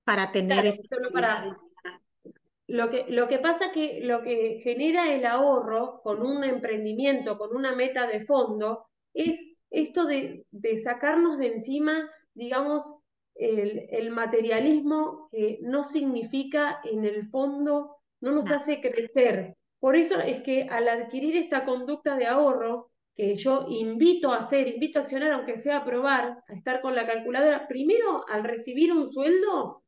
Para 0.03 0.31
tener 0.31 0.71
solo 0.73 1.11
para, 1.11 1.57
lo 2.67 2.89
que, 2.89 3.05
lo 3.09 3.27
que 3.27 3.39
pasa 3.39 3.71
que 3.73 3.99
lo 4.01 4.21
que 4.21 4.61
genera 4.63 5.13
el 5.13 5.25
ahorro 5.25 6.01
con 6.03 6.21
un 6.21 6.43
emprendimiento, 6.43 7.37
con 7.37 7.55
una 7.55 7.75
meta 7.75 8.07
de 8.07 8.25
fondo, 8.25 8.85
es 9.13 9.39
esto 9.69 10.05
de, 10.05 10.45
de 10.51 10.79
sacarnos 10.79 11.37
de 11.37 11.47
encima, 11.47 12.09
digamos, 12.33 12.83
el, 13.35 13.87
el, 13.89 14.11
materialismo 14.11 15.27
que 15.31 15.59
no 15.63 15.83
significa 15.83 16.79
en 16.83 17.03
el 17.03 17.27
fondo, 17.29 17.97
no 18.21 18.31
nos 18.31 18.51
hace 18.51 18.79
crecer. 18.79 19.55
Por 19.79 19.95
eso 19.95 20.19
es 20.19 20.43
que 20.43 20.63
al 20.69 20.87
adquirir 20.87 21.35
esta 21.35 21.65
conducta 21.65 22.15
de 22.15 22.27
ahorro, 22.27 22.91
que 23.15 23.35
yo 23.35 23.65
invito 23.69 24.31
a 24.31 24.37
hacer, 24.37 24.67
invito 24.67 24.99
a 24.99 25.03
accionar, 25.03 25.31
aunque 25.31 25.59
sea 25.59 25.77
a 25.77 25.85
probar, 25.85 26.43
a 26.47 26.53
estar 26.53 26.81
con 26.81 26.95
la 26.95 27.05
calculadora, 27.05 27.67
primero 27.67 28.23
al 28.27 28.43
recibir 28.43 28.91
un 28.91 29.11
sueldo, 29.11 29.82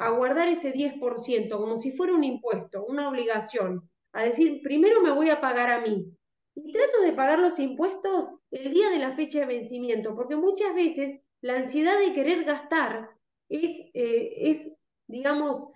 a 0.00 0.08
guardar 0.10 0.48
ese 0.48 0.72
10% 0.72 1.58
como 1.58 1.76
si 1.76 1.92
fuera 1.92 2.14
un 2.14 2.24
impuesto, 2.24 2.86
una 2.86 3.10
obligación, 3.10 3.88
a 4.12 4.22
decir, 4.22 4.62
primero 4.62 5.02
me 5.02 5.12
voy 5.12 5.28
a 5.28 5.42
pagar 5.42 5.70
a 5.70 5.80
mí. 5.82 6.06
Y 6.54 6.72
trato 6.72 7.02
de 7.02 7.12
pagar 7.12 7.38
los 7.38 7.58
impuestos 7.58 8.30
el 8.50 8.72
día 8.72 8.88
de 8.88 8.98
la 8.98 9.14
fecha 9.14 9.40
de 9.40 9.46
vencimiento, 9.46 10.16
porque 10.16 10.36
muchas 10.36 10.74
veces 10.74 11.20
la 11.42 11.56
ansiedad 11.56 11.98
de 11.98 12.14
querer 12.14 12.44
gastar 12.44 13.10
es, 13.50 13.90
eh, 13.92 14.50
es 14.50 14.72
digamos, 15.06 15.68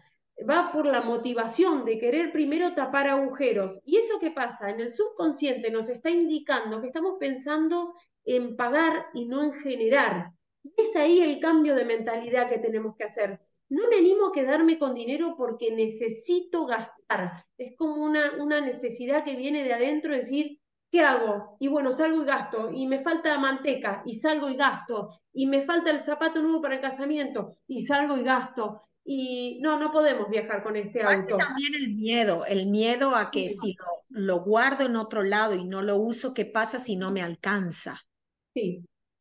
va 0.49 0.73
por 0.73 0.87
la 0.87 1.03
motivación 1.03 1.85
de 1.85 1.99
querer 1.99 2.33
primero 2.33 2.75
tapar 2.75 3.09
agujeros. 3.09 3.79
¿Y 3.85 3.99
eso 3.99 4.19
qué 4.19 4.31
pasa? 4.31 4.71
En 4.71 4.81
el 4.81 4.95
subconsciente 4.95 5.71
nos 5.71 5.91
está 5.91 6.09
indicando 6.09 6.81
que 6.81 6.87
estamos 6.87 7.17
pensando 7.21 7.93
en 8.25 8.57
pagar 8.57 9.05
y 9.13 9.27
no 9.27 9.43
en 9.43 9.53
generar. 9.53 10.31
Y 10.63 10.73
es 10.79 10.97
ahí 10.97 11.21
el 11.21 11.41
cambio 11.41 11.75
de 11.75 11.85
mentalidad 11.85 12.49
que 12.49 12.59
tenemos 12.59 12.97
que 12.97 13.05
hacer 13.05 13.39
no 13.69 13.89
me 13.89 13.97
animo 13.97 14.29
a 14.29 14.33
quedarme 14.33 14.79
con 14.79 14.95
dinero 14.95 15.35
porque 15.37 15.71
necesito 15.73 16.67
gastar. 16.67 17.45
Es 17.59 17.77
como 17.77 17.97
una, 17.97 18.33
una 18.39 18.61
necesidad 18.61 19.25
que 19.25 19.37
viene 19.37 19.65
de 19.65 19.73
adentro, 19.73 20.15
decir, 20.15 20.59
¿qué 20.91 21.01
hago? 21.01 21.57
Y 21.59 21.69
bueno, 21.69 21.95
salgo 21.95 22.23
y 22.23 22.27
gasto, 22.27 22.71
y 22.73 22.87
me 22.87 23.03
falta 23.03 23.39
manteca, 23.39 24.03
y 24.07 24.15
salgo 24.15 24.49
y 24.49 24.57
gasto, 24.57 25.21
y 25.33 25.47
me 25.47 25.63
falta 25.65 25.91
el 25.91 26.05
zapato 26.05 26.41
nuevo 26.41 26.63
para 26.63 26.77
el 26.77 26.81
casamiento, 26.81 27.57
y 27.67 27.85
salgo 27.85 28.17
y 28.17 28.23
gasto. 28.23 28.83
Y 29.07 29.59
no, 29.61 29.79
no 29.79 29.93
podemos 29.93 30.31
viajar 30.31 30.63
con 30.63 30.77
este 30.77 31.03
auto. 31.03 31.37
También 31.37 31.75
el 31.75 31.95
miedo, 31.95 32.47
el 32.47 32.71
miedo 32.71 33.15
a 33.15 33.31
que 33.31 33.51
si 33.51 33.75
lo, 33.75 34.27
lo 34.37 34.45
guardo 34.45 34.87
en 34.87 34.97
otro 34.97 35.23
lado 35.23 35.55
y 35.55 35.65
no 35.65 35.83
lo 35.83 35.97
uso, 35.97 36.33
¿qué 36.33 36.47
pasa 36.47 36.79
si 36.79 36.97
no 36.97 37.11
me 37.11 37.21
alcanza? 37.21 38.01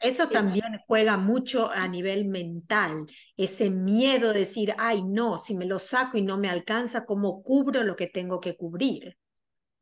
Eso 0.04 0.28
también 0.28 0.80
juega 0.86 1.18
mucho 1.18 1.72
a 1.72 1.88
nivel 1.88 2.28
mental, 2.28 3.06
ese 3.38 3.70
miedo 3.70 4.34
de 4.34 4.40
decir, 4.40 4.76
ay, 4.78 5.04
no, 5.04 5.38
si 5.38 5.56
me 5.56 5.66
lo 5.66 5.80
saco 5.80 6.18
y 6.18 6.22
no 6.22 6.38
me 6.38 6.50
alcanza, 6.50 7.06
¿cómo 7.06 7.42
cubro 7.42 7.84
lo 7.84 7.96
que 7.96 8.08
tengo 8.08 8.40
que 8.40 8.56
cubrir? 8.56 9.18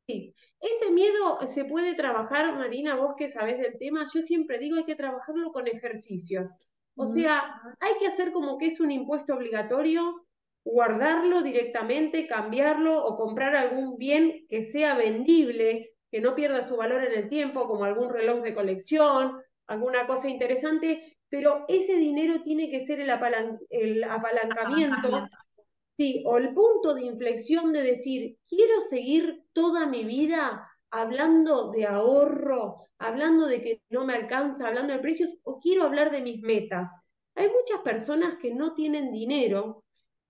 Sí, 0.08 0.36
ese 0.60 0.92
miedo 0.92 1.40
se 1.54 1.66
puede 1.66 1.96
trabajar, 1.96 2.56
Marina, 2.56 2.96
vos 2.96 3.16
que 3.18 3.32
sabés 3.32 3.60
del 3.60 3.78
tema, 3.80 4.08
yo 4.13 4.22
siempre 4.22 4.60
digo 4.60 4.78
hay 4.78 4.86
que 4.86 4.96
trabajarlo 4.96 5.51
con 5.51 5.68
ejercicios. 5.68 6.50
O 6.96 7.12
sea, 7.12 7.60
hay 7.80 7.94
que 8.00 8.08
hacer 8.08 8.32
como 8.32 8.58
que 8.58 8.68
es 8.68 8.80
un 8.80 8.92
impuesto 8.92 9.34
obligatorio 9.34 10.25
guardarlo 10.63 11.42
directamente, 11.42 12.28
cambiarlo 12.28 13.04
o 13.04 13.18
comprar 13.18 13.56
algún 13.56 13.98
bien 13.98 14.46
que 14.50 14.72
sea 14.72 14.96
vendible, 14.96 15.94
que 16.12 16.22
no 16.22 16.36
pierda 16.36 16.68
su 16.68 16.78
valor 16.78 17.04
en 17.04 17.13
el 17.13 17.30
tiempo, 17.30 17.68
como 17.68 17.86
algún 17.86 18.10
reloj 18.10 18.42
de 18.42 18.54
colección, 18.54 19.42
alguna 19.72 20.06
cosa 20.06 20.30
interesante, 20.30 21.18
pero 21.30 21.66
ese 21.68 21.96
dinero 21.96 22.42
tiene 22.44 22.70
que 22.70 22.86
ser 22.86 23.00
el, 23.00 23.10
el 23.70 24.04
apalancamiento, 24.04 25.28
sí, 25.98 26.24
o 26.25 26.38
el 26.38 26.54
punto 26.54 26.94
de 26.94 27.06
inflexión 27.06 27.72
de 27.72 27.84
decir, 27.84 28.38
quiero 28.48 28.88
seguir 28.88 29.44
toda 29.54 29.88
mi 29.88 30.04
vida 30.04 30.68
hablando 30.90 31.72
de 31.72 31.86
ahorro, 31.86 32.88
hablando 33.00 33.48
de 33.48 33.62
que 33.62 33.82
no 33.90 34.06
me 34.06 34.13
alcanza, 34.13 34.68
hablando 34.68 34.94
de 34.94 35.00
precios, 35.00 35.30
o 35.44 35.60
quiero 35.60 35.84
hablar 35.84 36.12
de 36.12 36.22
mis 36.22 36.42
metas. 36.42 36.90
Hay 37.36 37.48
muchas 37.48 37.80
personas 37.82 38.38
que 38.42 38.54
no 38.54 38.74
tienen 38.74 39.12
dinero, 39.12 39.86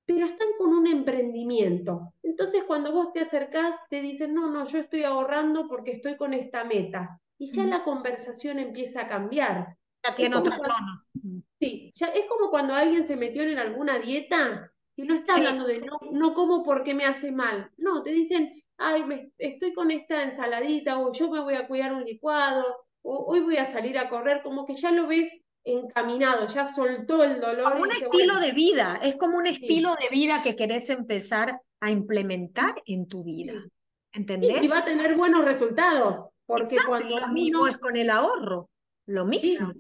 pero 0.06 0.26
están 0.26 0.50
con 0.58 0.70
un 0.70 0.88
emprendimiento. 0.88 2.14
Entonces, 2.22 2.64
cuando 2.66 2.92
vos 2.92 3.12
te 3.12 3.22
acercás, 3.22 3.76
te 3.90 4.02
dicen, 4.02 4.34
no, 4.34 4.50
no, 4.50 4.68
yo 4.68 4.80
estoy 4.80 5.04
ahorrando 5.04 5.68
porque 5.68 5.92
estoy 5.92 6.16
con 6.16 6.34
esta 6.34 6.64
meta. 6.64 7.20
Y 7.42 7.52
ya 7.54 7.66
la 7.66 7.84
conversación 7.84 8.60
empieza 8.60 9.02
a 9.02 9.08
cambiar. 9.08 9.76
Ya 10.06 10.14
tiene 10.14 10.36
otro 10.36 10.56
tono. 10.56 11.04
Sí, 11.60 11.92
ya 11.96 12.06
es 12.10 12.26
como 12.28 12.52
cuando 12.52 12.76
alguien 12.76 13.08
se 13.08 13.16
metió 13.16 13.42
en 13.42 13.58
alguna 13.58 13.98
dieta 13.98 14.72
y 14.96 15.02
no 15.02 15.16
está 15.16 15.34
hablando 15.38 15.66
de 15.66 15.80
no, 15.80 15.98
no 16.12 16.36
como 16.36 16.64
porque 16.64 16.94
me 16.94 17.04
hace 17.04 17.32
mal. 17.32 17.72
No, 17.78 18.04
te 18.04 18.12
dicen, 18.12 18.64
ay, 18.78 19.06
me, 19.06 19.32
estoy 19.40 19.74
con 19.74 19.90
esta 19.90 20.22
ensaladita, 20.22 21.00
o 21.00 21.12
yo 21.14 21.32
me 21.32 21.40
voy 21.40 21.56
a 21.56 21.68
cuidar 21.68 21.94
un 21.94 22.06
licuado, 22.06 22.64
o 23.02 23.26
hoy 23.26 23.40
voy 23.40 23.58
a 23.58 23.74
salir 23.74 23.98
a 23.98 24.08
correr, 24.08 24.44
como 24.44 24.68
que 24.68 24.76
ya 24.76 24.92
lo 24.92 25.08
ves 25.08 25.28
encaminado, 25.64 26.46
ya 26.46 26.72
soltó 26.72 27.24
el 27.24 27.42
dolor. 27.42 27.64
Como 27.64 27.82
un 27.82 27.92
estilo 27.92 28.40
de 28.40 28.52
vida, 28.52 29.00
es 29.02 29.16
como 29.16 29.40
un 29.40 29.48
estilo 29.48 29.96
de 29.96 30.10
vida 30.16 30.44
que 30.44 30.56
querés 30.56 30.92
empezar 30.92 31.60
a 31.80 31.90
implementar 31.90 32.76
en 32.86 33.08
tu 33.08 33.24
vida. 33.24 33.54
¿Entendés? 34.14 34.62
Y 34.62 34.68
va 34.68 34.80
a 34.80 34.86
tener 34.86 35.16
buenos 35.16 35.44
resultados, 35.44 36.31
porque 36.51 36.77
cuando 36.86 37.20
lo 37.20 37.27
mismo 37.29 37.67
es 37.67 37.77
con 37.77 37.96
el 37.96 38.10
ahorro, 38.10 38.70
lo 39.05 39.25
mismo. 39.25 39.74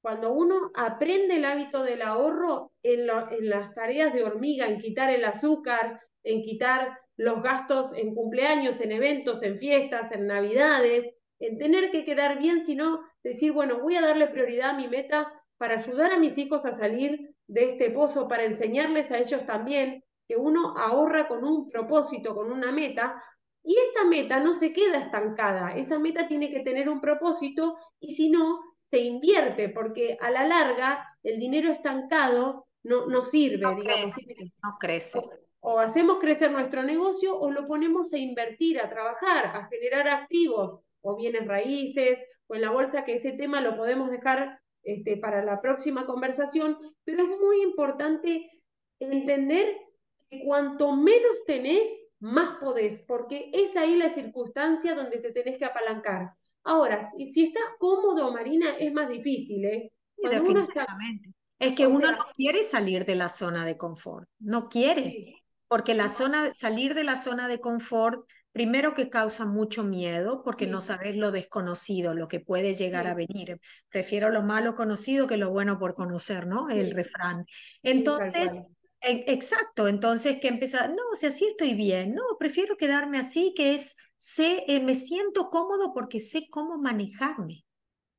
Cuando 0.00 0.32
uno 0.32 0.70
aprende 0.74 1.36
el 1.36 1.44
hábito 1.44 1.82
del 1.82 2.02
ahorro 2.02 2.72
en, 2.82 3.00
en 3.30 3.48
las 3.48 3.74
tareas 3.74 4.14
de 4.14 4.22
hormiga, 4.22 4.66
en 4.66 4.78
quitar 4.78 5.10
el 5.10 5.24
azúcar, 5.24 6.00
en 6.22 6.42
quitar 6.42 6.98
los 7.16 7.42
gastos 7.42 7.90
en 7.94 8.14
cumpleaños, 8.14 8.80
en 8.80 8.92
eventos, 8.92 9.42
en 9.42 9.58
fiestas, 9.58 10.12
en 10.12 10.26
navidades, 10.26 11.14
en 11.40 11.58
tener 11.58 11.90
que 11.90 12.04
quedar 12.04 12.38
bien, 12.38 12.64
sino 12.64 13.00
decir, 13.22 13.52
bueno, 13.52 13.80
voy 13.80 13.96
a 13.96 14.02
darle 14.02 14.28
prioridad 14.28 14.70
a 14.70 14.76
mi 14.76 14.88
meta 14.88 15.32
para 15.58 15.76
ayudar 15.76 16.12
a 16.12 16.18
mis 16.18 16.38
hijos 16.38 16.64
a 16.64 16.74
salir 16.74 17.34
de 17.46 17.70
este 17.70 17.90
pozo, 17.90 18.28
para 18.28 18.44
enseñarles 18.44 19.10
a 19.10 19.18
ellos 19.18 19.44
también 19.46 20.04
que 20.28 20.36
uno 20.36 20.76
ahorra 20.76 21.28
con 21.28 21.44
un 21.44 21.68
propósito, 21.70 22.34
con 22.34 22.50
una 22.50 22.72
meta, 22.72 23.22
y 23.66 23.76
esa 23.90 24.04
meta 24.04 24.38
no 24.38 24.54
se 24.54 24.72
queda 24.72 24.98
estancada, 24.98 25.76
esa 25.76 25.98
meta 25.98 26.28
tiene 26.28 26.50
que 26.50 26.60
tener 26.60 26.88
un 26.88 27.00
propósito 27.00 27.76
y 27.98 28.14
si 28.14 28.30
no, 28.30 28.60
se 28.90 29.00
invierte, 29.00 29.68
porque 29.68 30.16
a 30.20 30.30
la 30.30 30.46
larga 30.46 31.04
el 31.24 31.40
dinero 31.40 31.72
estancado 31.72 32.66
no, 32.84 33.06
no 33.06 33.26
sirve, 33.26 33.58
no 33.58 33.76
Crece, 33.76 34.24
no 34.62 34.76
crece. 34.78 35.20
o 35.58 35.80
hacemos 35.80 36.18
crecer 36.20 36.52
nuestro 36.52 36.84
negocio 36.84 37.36
o 37.36 37.50
lo 37.50 37.66
ponemos 37.66 38.12
a 38.12 38.18
invertir, 38.18 38.78
a 38.78 38.88
trabajar, 38.88 39.46
a 39.46 39.68
generar 39.68 40.06
activos 40.08 40.82
o 41.00 41.16
bienes 41.16 41.44
raíces 41.44 42.20
o 42.46 42.54
en 42.54 42.60
la 42.62 42.70
bolsa, 42.70 43.04
que 43.04 43.16
ese 43.16 43.32
tema 43.32 43.60
lo 43.60 43.76
podemos 43.76 44.12
dejar 44.12 44.60
este, 44.84 45.16
para 45.16 45.44
la 45.44 45.60
próxima 45.60 46.06
conversación, 46.06 46.78
pero 47.04 47.24
es 47.24 47.38
muy 47.40 47.62
importante 47.62 48.48
entender 49.00 49.76
que 50.30 50.44
cuanto 50.44 50.94
menos 50.94 51.44
tenés, 51.44 51.82
más 52.26 52.56
podés, 52.58 53.02
porque 53.06 53.50
es 53.52 53.76
ahí 53.76 53.96
la 53.96 54.10
circunstancia 54.10 54.94
donde 54.94 55.18
te 55.18 55.32
tenés 55.32 55.58
que 55.58 55.64
apalancar. 55.64 56.32
Ahora, 56.64 57.10
si, 57.16 57.30
si 57.30 57.44
estás 57.44 57.62
cómodo, 57.78 58.32
Marina, 58.32 58.76
es 58.78 58.92
más 58.92 59.08
difícil, 59.08 59.64
¿eh? 59.64 59.92
definitivamente. 60.16 61.32
es 61.58 61.72
que 61.74 61.86
uno 61.86 62.10
no 62.10 62.24
quiere 62.34 62.62
salir 62.62 63.04
de 63.04 63.14
la 63.14 63.28
zona 63.28 63.64
de 63.64 63.76
confort, 63.76 64.28
no 64.38 64.64
quiere. 64.64 65.34
Porque 65.68 65.94
la 65.94 66.08
zona, 66.08 66.54
salir 66.54 66.94
de 66.94 67.02
la 67.02 67.16
zona 67.16 67.48
de 67.48 67.60
confort, 67.60 68.28
primero 68.52 68.94
que 68.94 69.10
causa 69.10 69.44
mucho 69.44 69.82
miedo, 69.82 70.42
porque 70.44 70.66
no 70.66 70.80
sabes 70.80 71.16
lo 71.16 71.32
desconocido, 71.32 72.14
lo 72.14 72.28
que 72.28 72.40
puede 72.40 72.74
llegar 72.74 73.06
a 73.08 73.14
venir. 73.14 73.60
Prefiero 73.88 74.30
lo 74.30 74.42
malo 74.42 74.74
conocido 74.74 75.26
que 75.26 75.36
lo 75.36 75.50
bueno 75.50 75.78
por 75.78 75.94
conocer, 75.94 76.46
¿no? 76.46 76.68
El 76.70 76.92
refrán. 76.92 77.46
Entonces, 77.82 78.62
exacto, 79.00 79.88
entonces 79.88 80.40
que 80.40 80.48
empezar, 80.48 80.90
no, 80.90 81.02
o 81.12 81.16
sea, 81.16 81.30
sí 81.30 81.46
estoy 81.46 81.74
bien, 81.74 82.14
no, 82.14 82.22
prefiero 82.38 82.76
quedarme 82.76 83.18
así, 83.18 83.54
que 83.56 83.74
es, 83.74 83.96
sé, 84.18 84.64
eh, 84.66 84.82
me 84.82 84.94
siento 84.94 85.48
cómodo 85.48 85.92
porque 85.94 86.20
sé 86.20 86.48
cómo 86.50 86.78
manejarme. 86.78 87.64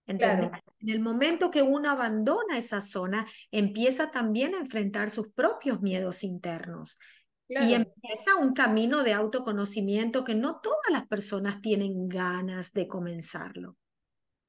¿Entendés? 0.06 0.50
En 0.80 0.90
el 0.90 1.02
momento 1.02 1.52
que 1.52 1.62
uno 1.62 1.90
abandona 1.90 2.58
esa 2.58 2.80
zona, 2.80 3.28
empieza 3.52 4.10
también 4.10 4.56
a 4.56 4.60
enfrentar 4.60 5.10
sus 5.10 5.30
propios 5.34 5.82
miedos 5.82 6.24
internos. 6.24 6.98
Y 7.50 7.74
empieza 7.74 8.36
un 8.36 8.54
camino 8.54 9.04
de 9.04 9.14
autoconocimiento 9.14 10.24
que 10.24 10.36
no 10.36 10.60
todas 10.62 10.90
las 10.90 11.08
personas 11.08 11.62
tienen 11.62 12.08
ganas 12.08 12.72
de 12.72 12.88
comenzarlo. 12.88 13.76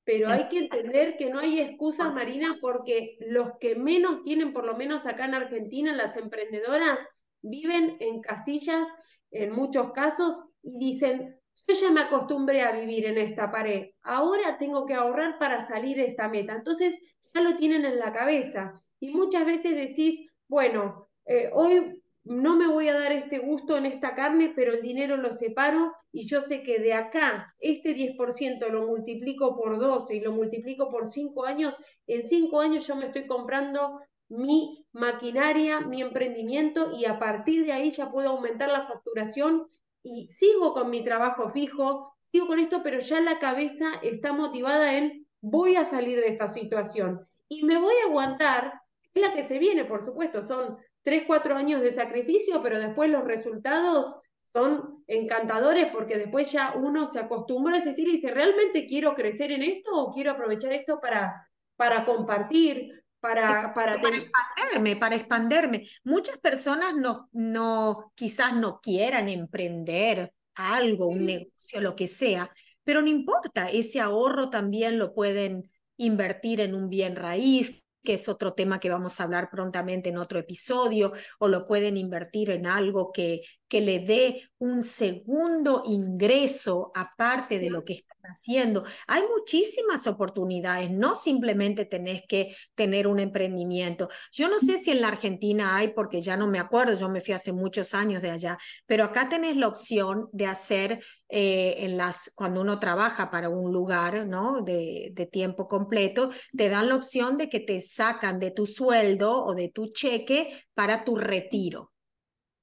Pero 0.09 0.31
hay 0.31 0.49
que 0.49 0.61
entender 0.61 1.19
que 1.19 1.29
no 1.29 1.39
hay 1.39 1.61
excusas, 1.61 2.15
Marina, 2.15 2.57
porque 2.63 3.19
los 3.21 3.59
que 3.61 3.75
menos 3.75 4.23
tienen, 4.23 4.55
por 4.55 4.65
lo 4.65 4.75
menos 4.75 5.05
acá 5.05 5.27
en 5.27 5.35
Argentina, 5.35 5.95
las 5.95 6.17
emprendedoras, 6.17 6.99
viven 7.43 7.99
en 8.01 8.23
casillas 8.23 8.89
en 9.31 9.53
muchos 9.53 9.93
casos 9.93 10.41
y 10.63 10.79
dicen, 10.79 11.37
yo 11.67 11.75
ya 11.75 11.91
me 11.91 12.01
acostumbré 12.01 12.63
a 12.63 12.73
vivir 12.73 13.05
en 13.05 13.19
esta 13.19 13.53
pared, 13.53 13.91
ahora 14.01 14.57
tengo 14.57 14.87
que 14.87 14.95
ahorrar 14.95 15.39
para 15.39 15.69
salir 15.69 15.99
de 15.99 16.07
esta 16.07 16.27
meta. 16.27 16.55
Entonces 16.55 16.95
ya 17.35 17.43
lo 17.43 17.57
tienen 17.57 17.85
en 17.85 17.99
la 17.99 18.11
cabeza. 18.11 18.81
Y 19.01 19.11
muchas 19.11 19.45
veces 19.45 19.77
decís, 19.77 20.27
bueno, 20.49 21.07
eh, 21.27 21.51
hoy 21.53 22.03
no 22.29 22.57
me 22.57 22.67
voy 22.67 22.89
a 22.89 22.99
dar 22.99 23.11
este 23.13 23.39
gusto 23.39 23.79
en 23.79 23.87
esta 23.87 24.15
carne, 24.15 24.53
pero 24.55 24.75
el 24.75 24.83
dinero 24.83 25.17
lo 25.17 25.33
separo 25.33 25.95
y 26.13 26.27
yo 26.29 26.43
sé 26.43 26.63
que 26.63 26.79
de 26.79 26.93
acá 26.93 27.55
este 27.59 27.95
10% 27.95 28.69
lo 28.69 28.87
multiplico 28.87 29.57
por 29.57 29.79
12 29.79 30.17
y 30.17 30.21
lo 30.21 30.33
multiplico 30.33 30.91
por 30.91 31.09
5 31.09 31.47
años, 31.47 31.75
en 32.07 32.27
5 32.27 32.61
años 32.61 32.87
yo 32.87 32.97
me 32.97 33.07
estoy 33.07 33.27
comprando 33.27 34.01
mi 34.29 34.85
maquinaria, 34.93 35.81
mi 35.81 36.03
emprendimiento 36.03 36.93
y 36.99 37.07
a 37.07 37.19
partir 37.19 37.65
de 37.65 37.73
ahí 37.73 37.91
ya 37.93 38.11
puedo 38.11 38.29
aumentar 38.29 38.69
la 38.69 38.87
facturación 38.87 39.67
y 40.03 40.29
sigo 40.29 40.75
con 40.75 40.91
mi 40.91 41.03
trabajo 41.03 41.51
fijo, 41.51 42.13
sigo 42.31 42.47
con 42.47 42.59
esto, 42.59 42.83
pero 42.83 43.01
ya 43.01 43.21
la 43.23 43.39
cabeza 43.39 43.87
está 44.03 44.35
motivada 44.35 44.99
en 44.99 45.27
voy 45.41 45.77
a 45.77 45.87
salir 45.87 46.21
de 46.21 46.29
esta 46.29 46.51
situación 46.51 47.27
y 47.49 47.65
me 47.65 47.81
voy 47.81 47.95
a 48.05 48.09
aguantar, 48.09 48.75
es 49.15 49.23
la 49.23 49.33
que 49.33 49.45
se 49.45 49.59
viene, 49.59 49.87
por 49.87 50.05
supuesto, 50.05 50.43
son 50.43 50.77
tres, 51.09 51.23
cuatro 51.27 51.57
años 51.57 51.81
de 51.81 51.95
sacrificio, 51.95 52.63
pero 52.63 52.79
después 52.79 53.11
los 53.11 53.25
resultados 53.25 54.17
son 54.53 55.03
encantadores 55.07 55.89
porque 55.91 56.19
después 56.19 56.53
ya 56.53 56.75
uno 56.77 57.11
se 57.11 57.19
acostumbra 57.19 57.77
a 57.77 57.79
ese 57.79 57.91
estilo 57.91 58.11
y 58.11 58.17
dice, 58.17 58.31
¿realmente 58.31 58.87
quiero 58.87 59.15
crecer 59.15 59.53
en 59.53 59.63
esto 59.63 59.91
o 59.95 60.13
quiero 60.13 60.33
aprovechar 60.33 60.75
esto 60.75 61.01
para, 61.01 61.49
para 61.77 62.05
compartir, 62.05 63.03
para, 63.21 63.73
para, 63.73 64.03
para 64.03 64.17
expanderme, 64.19 64.97
para 64.97 65.17
expanderme. 65.17 65.89
Muchas 66.05 66.37
personas 66.39 66.95
no, 66.95 67.31
no, 67.33 68.13
quizás 68.15 68.55
no 68.55 68.81
quieran 68.83 69.31
emprender 69.31 70.35
algo, 70.57 71.07
un 71.07 71.25
negocio, 71.25 71.81
lo 71.81 71.97
que 71.97 72.07
sea, 72.07 72.51
pero 72.85 73.01
no 73.01 73.09
importa, 73.09 73.71
ese 73.71 74.01
ahorro 74.01 74.51
también 74.51 74.99
lo 74.99 75.15
pueden 75.15 75.71
invertir 75.97 76.61
en 76.61 76.75
un 76.75 76.91
bien 76.91 77.17
raíz, 77.17 77.83
que 78.03 78.15
es 78.15 78.29
otro 78.29 78.55
tema 78.55 78.81
que 78.81 78.91
vamos 78.91 79.21
a 79.21 79.25
hablar 79.25 79.51
prontamente 79.51 80.09
en 80.09 80.19
otro 80.19 80.39
episodio, 80.39 81.13
o 81.39 81.49
lo 81.49 81.67
pueden 81.67 81.97
invertir 81.97 82.51
en 82.51 82.67
algo 82.67 83.13
que, 83.13 83.43
que 83.69 83.81
le 83.81 83.99
dé 84.01 84.43
un 84.59 84.83
segundo 84.83 85.83
ingreso 85.87 86.91
aparte 86.95 87.59
de 87.59 87.71
lo 87.71 87.85
que 87.85 87.95
están 87.95 88.19
haciendo. 88.25 88.85
Hay 89.07 89.23
muchísimas 89.37 90.07
oportunidades, 90.07 90.91
no 90.91 91.15
simplemente 91.15 91.85
tenés 91.85 92.23
que 92.29 92.55
tener 92.75 93.07
un 93.07 93.21
emprendimiento. 93.21 94.09
Yo 94.33 94.49
no 94.49 94.59
sé 94.59 94.79
si 94.79 94.91
en 94.91 95.01
la 95.01 95.09
Argentina 95.09 95.77
hay, 95.77 95.89
porque 95.89 96.21
ya 96.21 96.37
no 96.37 96.47
me 96.47 96.59
acuerdo, 96.59 96.97
yo 96.97 97.09
me 97.09 97.21
fui 97.21 97.35
hace 97.35 97.53
muchos 97.53 97.95
años 97.95 98.23
de 98.23 98.31
allá, 98.31 98.59
pero 98.87 99.05
acá 99.05 99.29
tenés 99.29 99.57
la 99.57 99.69
opción 99.69 100.29
de 100.33 100.47
hacer 100.47 101.05
eh, 101.29 101.77
en 101.79 101.97
las, 101.97 102.33
cuando 102.35 102.61
uno 102.61 102.79
trabaja 102.79 103.31
para 103.31 103.49
un 103.49 103.73
lugar 103.73 104.27
¿no? 104.27 104.63
de, 104.63 105.11
de 105.13 105.27
tiempo 105.27 105.69
completo, 105.69 106.31
te 106.57 106.69
dan 106.69 106.89
la 106.89 106.97
opción 106.97 107.37
de 107.39 107.49
que 107.49 107.61
te 107.61 107.81
sacan 107.81 108.39
de 108.39 108.51
tu 108.51 108.67
sueldo 108.67 109.45
o 109.45 109.55
de 109.55 109.69
tu 109.69 109.87
cheque 109.89 110.65
para 110.75 111.05
tu 111.05 111.17
retiro. 111.17 111.93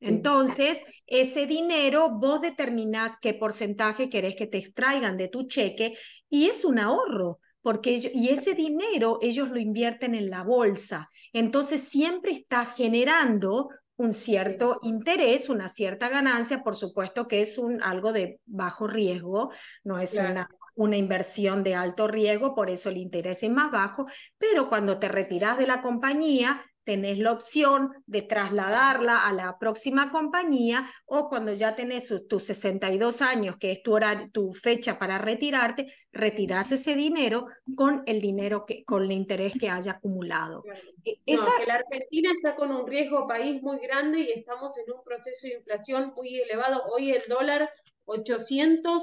Entonces, 0.05 0.81
ese 1.07 1.47
dinero 1.47 2.09
vos 2.11 2.41
determinás 2.41 3.17
qué 3.21 3.33
porcentaje 3.33 4.09
querés 4.09 4.35
que 4.35 4.47
te 4.47 4.57
extraigan 4.57 5.17
de 5.17 5.27
tu 5.27 5.47
cheque 5.47 5.97
y 6.29 6.45
es 6.47 6.63
un 6.63 6.79
ahorro, 6.79 7.39
porque 7.61 8.11
y 8.13 8.29
ese 8.29 8.53
dinero 8.53 9.19
ellos 9.21 9.49
lo 9.49 9.59
invierten 9.59 10.15
en 10.15 10.29
la 10.29 10.43
bolsa. 10.43 11.09
Entonces, 11.33 11.81
siempre 11.81 12.31
está 12.31 12.65
generando 12.65 13.69
un 13.97 14.13
cierto 14.13 14.79
interés, 14.83 15.49
una 15.49 15.69
cierta 15.69 16.09
ganancia, 16.09 16.63
por 16.63 16.75
supuesto 16.75 17.27
que 17.27 17.41
es 17.41 17.57
un, 17.57 17.81
algo 17.81 18.11
de 18.11 18.39
bajo 18.45 18.87
riesgo, 18.87 19.51
no 19.83 19.99
es 19.99 20.15
una, 20.15 20.47
una 20.75 20.97
inversión 20.97 21.63
de 21.63 21.75
alto 21.75 22.07
riesgo, 22.07 22.53
por 22.53 22.69
eso 22.69 22.89
el 22.89 22.97
interés 22.97 23.41
es 23.43 23.49
más 23.49 23.71
bajo, 23.71 24.05
pero 24.37 24.67
cuando 24.67 24.99
te 24.99 25.07
retiras 25.07 25.57
de 25.57 25.67
la 25.67 25.81
compañía, 25.81 26.63
tenés 26.85 27.19
la 27.19 27.31
opción 27.31 27.91
de 28.05 28.21
trasladarla 28.21 29.27
a 29.27 29.33
la 29.33 29.57
próxima 29.59 30.09
compañía 30.09 30.87
o 31.05 31.27
cuando 31.27 31.51
ya 31.53 31.75
tenés 31.75 32.13
tus 32.29 32.43
62 32.43 33.21
años, 33.21 33.57
que 33.57 33.71
es 33.71 33.83
tu, 33.83 33.97
tu 34.31 34.53
fecha 34.53 34.97
para 34.97 35.17
retirarte, 35.17 35.87
retirás 36.13 36.71
ese 36.71 36.95
dinero 36.95 37.47
con 37.75 38.03
el 38.05 38.21
dinero 38.21 38.65
que, 38.65 38.85
con 38.85 39.03
el 39.03 39.11
interés 39.11 39.53
que 39.59 39.69
haya 39.69 39.93
acumulado. 39.93 40.63
E, 41.03 41.19
que 41.25 41.65
la 41.65 41.75
Argentina 41.75 42.31
está 42.31 42.55
con 42.55 42.71
un 42.71 42.87
riesgo 42.87 43.27
país 43.27 43.61
muy 43.61 43.79
grande 43.79 44.21
y 44.21 44.31
estamos 44.31 44.71
en 44.77 44.93
un 44.93 45.03
proceso 45.03 45.47
de 45.47 45.55
inflación 45.55 46.13
muy 46.15 46.39
elevado. 46.39 46.83
Hoy 46.91 47.11
el 47.11 47.23
dólar 47.27 47.69
800 48.05 49.01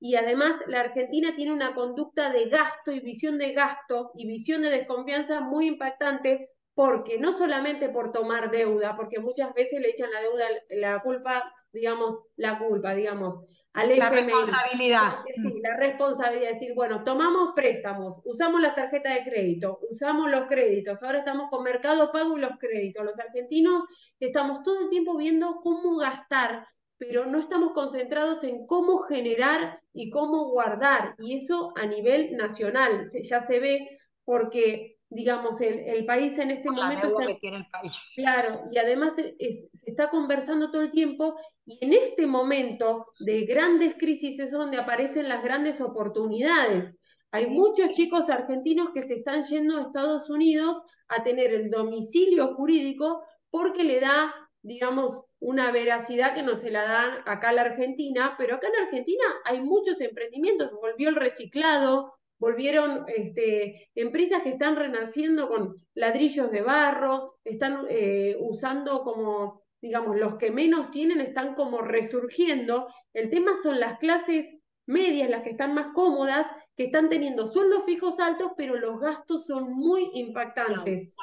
y 0.00 0.16
además 0.16 0.60
la 0.66 0.80
Argentina 0.80 1.34
tiene 1.34 1.52
una 1.52 1.74
conducta 1.74 2.30
de 2.30 2.48
gasto 2.48 2.92
y 2.92 3.00
visión 3.00 3.38
de 3.38 3.52
gasto 3.52 4.10
y 4.14 4.26
visión 4.26 4.62
de 4.62 4.70
desconfianza 4.70 5.40
muy 5.40 5.68
impactante 5.68 6.50
porque 6.74 7.18
no 7.18 7.36
solamente 7.36 7.88
por 7.88 8.12
tomar 8.12 8.50
deuda, 8.50 8.96
porque 8.96 9.20
muchas 9.20 9.52
veces 9.54 9.80
le 9.80 9.90
echan 9.90 10.10
la 10.10 10.20
deuda, 10.20 10.44
la 10.70 11.02
culpa, 11.02 11.52
digamos, 11.72 12.20
la 12.36 12.58
culpa, 12.58 12.94
digamos, 12.94 13.44
al 13.74 13.98
La 13.98 14.10
responsabilidad. 14.10 15.24
Sí, 15.34 15.60
la 15.62 15.76
responsabilidad, 15.78 16.50
es 16.50 16.60
decir, 16.60 16.74
bueno, 16.74 17.04
tomamos 17.04 17.52
préstamos, 17.54 18.20
usamos 18.24 18.60
la 18.60 18.74
tarjeta 18.74 19.14
de 19.14 19.24
crédito, 19.24 19.78
usamos 19.90 20.30
los 20.30 20.46
créditos, 20.46 21.02
ahora 21.02 21.20
estamos 21.20 21.48
con 21.50 21.62
Mercado 21.62 22.12
Pago 22.12 22.36
y 22.36 22.40
los 22.40 22.58
créditos. 22.58 23.04
Los 23.04 23.18
argentinos 23.18 23.84
estamos 24.20 24.62
todo 24.62 24.80
el 24.82 24.90
tiempo 24.90 25.16
viendo 25.16 25.60
cómo 25.62 25.96
gastar, 25.96 26.66
pero 26.98 27.24
no 27.26 27.38
estamos 27.38 27.72
concentrados 27.72 28.44
en 28.44 28.66
cómo 28.66 28.98
generar 29.00 29.80
y 29.94 30.10
cómo 30.10 30.50
guardar, 30.50 31.14
y 31.18 31.42
eso 31.42 31.72
a 31.76 31.86
nivel 31.86 32.36
nacional 32.36 33.08
ya 33.22 33.40
se 33.40 33.58
ve 33.58 33.98
porque 34.24 34.98
digamos, 35.14 35.60
el, 35.60 35.80
el 35.80 36.04
país 36.04 36.38
en 36.38 36.50
este 36.50 36.70
momento... 36.70 37.14
que 37.16 37.34
tiene 37.34 37.58
el 37.58 37.66
país. 37.66 38.12
Claro, 38.16 38.62
y 38.70 38.78
además 38.78 39.12
se 39.16 39.36
está 39.84 40.10
conversando 40.10 40.70
todo 40.70 40.82
el 40.82 40.90
tiempo 40.90 41.36
y 41.66 41.78
en 41.84 41.92
este 41.92 42.26
momento 42.26 43.06
de 43.20 43.44
grandes 43.44 43.94
crisis 43.96 44.38
es 44.38 44.50
donde 44.50 44.78
aparecen 44.78 45.28
las 45.28 45.42
grandes 45.42 45.80
oportunidades. 45.80 46.94
Hay 47.30 47.46
muchos 47.46 47.92
chicos 47.92 48.28
argentinos 48.28 48.90
que 48.92 49.02
se 49.02 49.14
están 49.14 49.44
yendo 49.44 49.78
a 49.78 49.82
Estados 49.82 50.28
Unidos 50.28 50.82
a 51.08 51.22
tener 51.22 51.52
el 51.54 51.70
domicilio 51.70 52.54
jurídico 52.54 53.22
porque 53.50 53.84
le 53.84 54.00
da, 54.00 54.34
digamos, 54.62 55.22
una 55.38 55.72
veracidad 55.72 56.34
que 56.34 56.42
no 56.42 56.56
se 56.56 56.70
la 56.70 56.84
dan 56.84 57.22
acá 57.26 57.50
en 57.50 57.56
la 57.56 57.62
Argentina, 57.62 58.34
pero 58.38 58.56
acá 58.56 58.68
en 58.68 58.84
Argentina 58.84 59.24
hay 59.44 59.60
muchos 59.60 60.00
emprendimientos, 60.00 60.70
volvió 60.72 61.08
el 61.08 61.16
reciclado, 61.16 62.14
volvieron 62.42 63.04
este, 63.06 63.88
empresas 63.94 64.42
que 64.42 64.50
están 64.50 64.74
renaciendo 64.74 65.48
con 65.48 65.76
ladrillos 65.94 66.50
de 66.50 66.60
barro, 66.60 67.38
están 67.44 67.86
eh, 67.88 68.36
usando 68.40 69.04
como, 69.04 69.62
digamos, 69.80 70.18
los 70.18 70.38
que 70.38 70.50
menos 70.50 70.90
tienen 70.90 71.20
están 71.20 71.54
como 71.54 71.82
resurgiendo. 71.82 72.88
El 73.14 73.30
tema 73.30 73.52
son 73.62 73.78
las 73.78 73.96
clases 74.00 74.44
medias, 74.86 75.30
las 75.30 75.44
que 75.44 75.50
están 75.50 75.72
más 75.72 75.94
cómodas, 75.94 76.44
que 76.76 76.86
están 76.86 77.08
teniendo 77.08 77.46
sueldos 77.46 77.84
fijos 77.86 78.18
altos, 78.18 78.50
pero 78.56 78.74
los 78.74 78.98
gastos 78.98 79.46
son 79.46 79.72
muy 79.72 80.10
impactantes. 80.14 81.14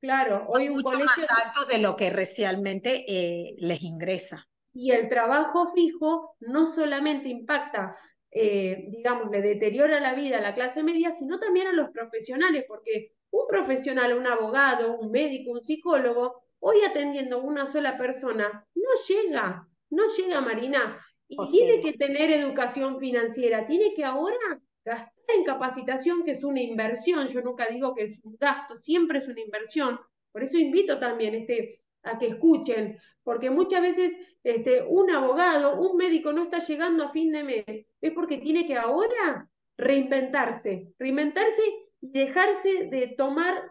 Claro, 0.00 0.46
hoy 0.48 0.70
un 0.70 0.76
mucho 0.76 0.98
más 1.00 1.18
altos 1.18 1.68
de 1.68 1.82
lo 1.82 1.96
que 1.96 2.08
recientemente 2.08 3.04
eh, 3.06 3.56
les 3.58 3.82
ingresa. 3.82 4.48
Y 4.72 4.92
el 4.92 5.10
trabajo 5.10 5.70
fijo 5.74 6.34
no 6.40 6.72
solamente 6.72 7.28
impacta 7.28 7.94
eh, 8.34 8.86
digamos, 8.88 9.30
le 9.30 9.42
deteriora 9.42 10.00
la 10.00 10.14
vida 10.14 10.38
a 10.38 10.40
la 10.40 10.54
clase 10.54 10.82
media, 10.82 11.12
sino 11.12 11.38
también 11.38 11.66
a 11.66 11.72
los 11.72 11.90
profesionales, 11.90 12.64
porque 12.66 13.12
un 13.30 13.46
profesional, 13.46 14.16
un 14.16 14.26
abogado, 14.26 14.98
un 14.98 15.10
médico, 15.10 15.50
un 15.50 15.62
psicólogo, 15.62 16.42
hoy 16.60 16.78
atendiendo 16.88 17.36
a 17.36 17.42
una 17.42 17.70
sola 17.70 17.98
persona, 17.98 18.66
no 18.74 18.90
llega, 19.06 19.68
no 19.90 20.04
llega, 20.16 20.40
Marina. 20.40 20.98
Y 21.28 21.36
tiene 21.50 21.80
que 21.80 21.92
tener 21.94 22.30
educación 22.30 22.98
financiera, 22.98 23.66
tiene 23.66 23.94
que 23.94 24.04
ahora 24.04 24.60
gastar 24.84 25.12
en 25.28 25.44
capacitación, 25.44 26.24
que 26.24 26.32
es 26.32 26.44
una 26.44 26.60
inversión. 26.60 27.28
Yo 27.28 27.40
nunca 27.42 27.68
digo 27.68 27.94
que 27.94 28.04
es 28.04 28.20
un 28.24 28.36
gasto, 28.38 28.76
siempre 28.76 29.18
es 29.18 29.28
una 29.28 29.40
inversión. 29.40 29.98
Por 30.30 30.42
eso 30.42 30.58
invito 30.58 30.98
también 30.98 31.34
este, 31.34 31.81
a 32.02 32.18
que 32.18 32.28
escuchen, 32.28 32.98
porque 33.22 33.50
muchas 33.50 33.82
veces 33.82 34.12
este, 34.42 34.82
un 34.82 35.10
abogado, 35.10 35.80
un 35.80 35.96
médico 35.96 36.32
no 36.32 36.44
está 36.44 36.58
llegando 36.58 37.04
a 37.04 37.12
fin 37.12 37.32
de 37.32 37.44
mes, 37.44 37.64
es 38.00 38.12
porque 38.12 38.38
tiene 38.38 38.66
que 38.66 38.76
ahora 38.76 39.48
reinventarse, 39.76 40.92
reinventarse 40.98 41.62
y 42.00 42.10
dejarse 42.10 42.88
de 42.90 43.14
tomar, 43.16 43.62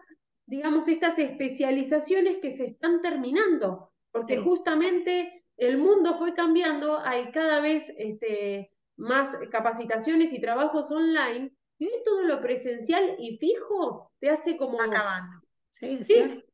digamos, 0.46 0.88
estas 0.88 1.18
especializaciones 1.18 2.38
que 2.38 2.52
se 2.52 2.66
están 2.66 3.02
terminando, 3.02 3.92
porque 4.10 4.38
justamente 4.38 5.44
el 5.56 5.78
mundo 5.78 6.18
fue 6.18 6.34
cambiando, 6.34 6.98
hay 6.98 7.30
cada 7.30 7.60
vez 7.60 7.84
este, 7.96 8.70
más 8.96 9.34
capacitaciones 9.50 10.32
y 10.32 10.40
trabajos 10.40 10.90
online, 10.90 11.52
y 11.78 11.88
todo 12.04 12.22
lo 12.22 12.40
presencial 12.40 13.16
y 13.18 13.36
fijo 13.38 14.12
te 14.20 14.30
hace 14.30 14.56
como... 14.56 14.80
Acabando. 14.80 15.40
Sí, 15.70 16.04
sí. 16.04 16.44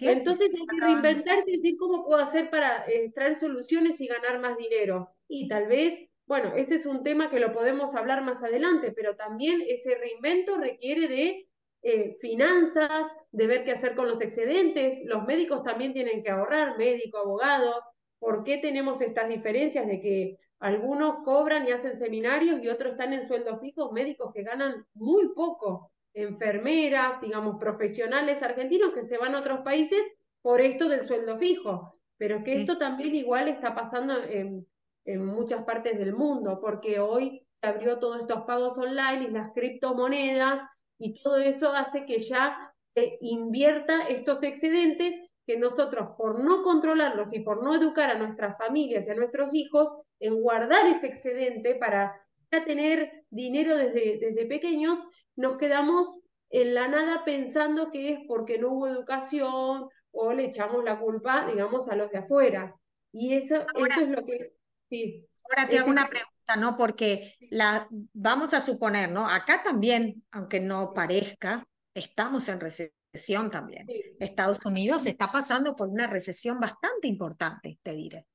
Entonces 0.00 0.50
hay 0.54 0.66
que 0.66 0.84
reinventarse 0.84 1.50
y 1.50 1.56
decir 1.56 1.76
cómo 1.78 2.04
puedo 2.04 2.22
hacer 2.22 2.50
para 2.50 2.86
eh, 2.86 3.12
traer 3.14 3.38
soluciones 3.38 4.00
y 4.00 4.06
ganar 4.06 4.40
más 4.40 4.56
dinero. 4.56 5.10
Y 5.28 5.48
tal 5.48 5.66
vez, 5.66 6.08
bueno, 6.26 6.54
ese 6.54 6.76
es 6.76 6.86
un 6.86 7.02
tema 7.02 7.30
que 7.30 7.40
lo 7.40 7.52
podemos 7.52 7.94
hablar 7.94 8.22
más 8.22 8.42
adelante, 8.42 8.92
pero 8.92 9.16
también 9.16 9.62
ese 9.66 9.94
reinvento 9.94 10.56
requiere 10.56 11.08
de 11.08 11.48
eh, 11.82 12.16
finanzas, 12.20 13.12
de 13.30 13.46
ver 13.46 13.64
qué 13.64 13.72
hacer 13.72 13.94
con 13.94 14.08
los 14.08 14.20
excedentes. 14.20 15.00
Los 15.04 15.24
médicos 15.24 15.62
también 15.64 15.92
tienen 15.92 16.22
que 16.22 16.30
ahorrar, 16.30 16.78
médico, 16.78 17.18
abogado. 17.18 17.74
¿Por 18.18 18.42
qué 18.44 18.58
tenemos 18.58 19.00
estas 19.02 19.28
diferencias 19.28 19.86
de 19.86 20.00
que 20.00 20.38
algunos 20.60 21.22
cobran 21.24 21.68
y 21.68 21.72
hacen 21.72 21.98
seminarios 21.98 22.62
y 22.62 22.68
otros 22.68 22.92
están 22.92 23.12
en 23.12 23.28
sueldos 23.28 23.60
fijos, 23.60 23.92
médicos 23.92 24.32
que 24.32 24.42
ganan 24.42 24.86
muy 24.94 25.28
poco? 25.34 25.92
Enfermeras, 26.14 27.20
digamos, 27.20 27.58
profesionales 27.58 28.42
argentinos 28.42 28.94
que 28.94 29.04
se 29.04 29.18
van 29.18 29.34
a 29.34 29.40
otros 29.40 29.60
países 29.60 30.00
por 30.40 30.60
esto 30.60 30.88
del 30.88 31.06
sueldo 31.06 31.38
fijo. 31.38 31.98
Pero 32.16 32.42
que 32.44 32.60
esto 32.60 32.78
también 32.78 33.14
igual 33.14 33.48
está 33.48 33.74
pasando 33.74 34.22
en, 34.22 34.66
en 35.04 35.26
muchas 35.26 35.64
partes 35.64 35.98
del 35.98 36.14
mundo, 36.14 36.60
porque 36.60 37.00
hoy 37.00 37.44
se 37.60 37.66
abrió 37.66 37.98
todos 37.98 38.20
estos 38.20 38.44
pagos 38.44 38.78
online 38.78 39.24
y 39.24 39.30
las 39.30 39.52
criptomonedas 39.52 40.62
y 40.98 41.20
todo 41.22 41.38
eso 41.38 41.72
hace 41.72 42.06
que 42.06 42.20
ya 42.20 42.72
se 42.94 43.18
invierta 43.20 44.06
estos 44.08 44.42
excedentes 44.44 45.14
que 45.46 45.58
nosotros, 45.58 46.10
por 46.16 46.42
no 46.42 46.62
controlarlos 46.62 47.32
y 47.32 47.40
por 47.40 47.62
no 47.62 47.74
educar 47.74 48.10
a 48.10 48.18
nuestras 48.18 48.56
familias 48.56 49.06
y 49.06 49.10
a 49.10 49.14
nuestros 49.14 49.52
hijos 49.54 49.88
en 50.20 50.40
guardar 50.40 50.86
ese 50.86 51.08
excedente 51.08 51.74
para 51.74 52.14
ya 52.50 52.64
tener 52.64 53.24
dinero 53.30 53.76
desde, 53.76 54.18
desde 54.18 54.46
pequeños, 54.46 54.98
nos 55.36 55.58
quedamos 55.58 56.18
en 56.50 56.74
la 56.74 56.88
nada 56.88 57.24
pensando 57.24 57.90
que 57.90 58.12
es 58.12 58.20
porque 58.28 58.58
no 58.58 58.72
hubo 58.72 58.86
educación 58.86 59.88
o 60.12 60.32
le 60.32 60.46
echamos 60.46 60.84
la 60.84 60.98
culpa, 60.98 61.46
digamos, 61.46 61.88
a 61.88 61.96
los 61.96 62.10
de 62.10 62.18
afuera. 62.18 62.74
Y 63.12 63.34
eso, 63.34 63.56
eso 63.56 64.00
es 64.00 64.08
lo 64.08 64.24
que... 64.24 64.52
Sí. 64.88 65.26
Ahora 65.50 65.68
te 65.68 65.78
hago 65.78 65.90
una 65.90 66.08
pregunta, 66.08 66.56
¿no? 66.56 66.76
Porque 66.76 67.34
la, 67.50 67.88
vamos 68.12 68.54
a 68.54 68.60
suponer, 68.60 69.10
¿no? 69.10 69.28
Acá 69.28 69.62
también, 69.62 70.24
aunque 70.30 70.60
no 70.60 70.94
parezca, 70.94 71.66
estamos 71.94 72.48
en 72.48 72.60
recesión 72.60 73.50
también. 73.50 73.86
Estados 74.18 74.64
Unidos 74.64 75.06
está 75.06 75.30
pasando 75.30 75.76
por 75.76 75.88
una 75.88 76.06
recesión 76.06 76.60
bastante 76.60 77.08
importante, 77.08 77.78
te 77.82 77.92
diré. 77.92 78.26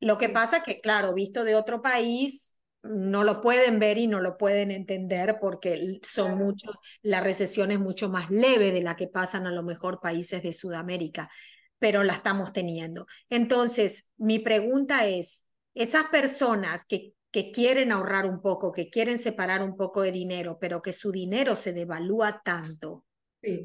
Lo 0.00 0.18
que 0.18 0.28
pasa 0.28 0.62
que, 0.62 0.78
claro, 0.78 1.14
visto 1.14 1.44
de 1.44 1.54
otro 1.54 1.80
país, 1.80 2.58
no 2.82 3.22
lo 3.22 3.40
pueden 3.40 3.78
ver 3.78 3.98
y 3.98 4.06
no 4.06 4.20
lo 4.20 4.36
pueden 4.36 4.70
entender 4.70 5.38
porque 5.40 6.00
son 6.02 6.36
muchos, 6.36 6.76
la 7.02 7.20
recesión 7.20 7.70
es 7.70 7.78
mucho 7.78 8.08
más 8.08 8.30
leve 8.30 8.72
de 8.72 8.82
la 8.82 8.96
que 8.96 9.08
pasan 9.08 9.46
a 9.46 9.52
lo 9.52 9.62
mejor 9.62 10.00
países 10.00 10.42
de 10.42 10.52
Sudamérica, 10.52 11.30
pero 11.78 12.02
la 12.02 12.14
estamos 12.14 12.52
teniendo. 12.52 13.06
Entonces, 13.28 14.10
mi 14.16 14.38
pregunta 14.38 15.06
es, 15.06 15.48
esas 15.74 16.04
personas 16.06 16.84
que, 16.84 17.14
que 17.30 17.50
quieren 17.50 17.92
ahorrar 17.92 18.26
un 18.26 18.42
poco, 18.42 18.72
que 18.72 18.90
quieren 18.90 19.18
separar 19.18 19.62
un 19.62 19.76
poco 19.76 20.02
de 20.02 20.12
dinero, 20.12 20.58
pero 20.60 20.82
que 20.82 20.92
su 20.92 21.12
dinero 21.12 21.56
se 21.56 21.72
devalúa 21.72 22.42
tanto, 22.44 23.04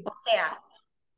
o 0.04 0.12
sea, 0.24 0.60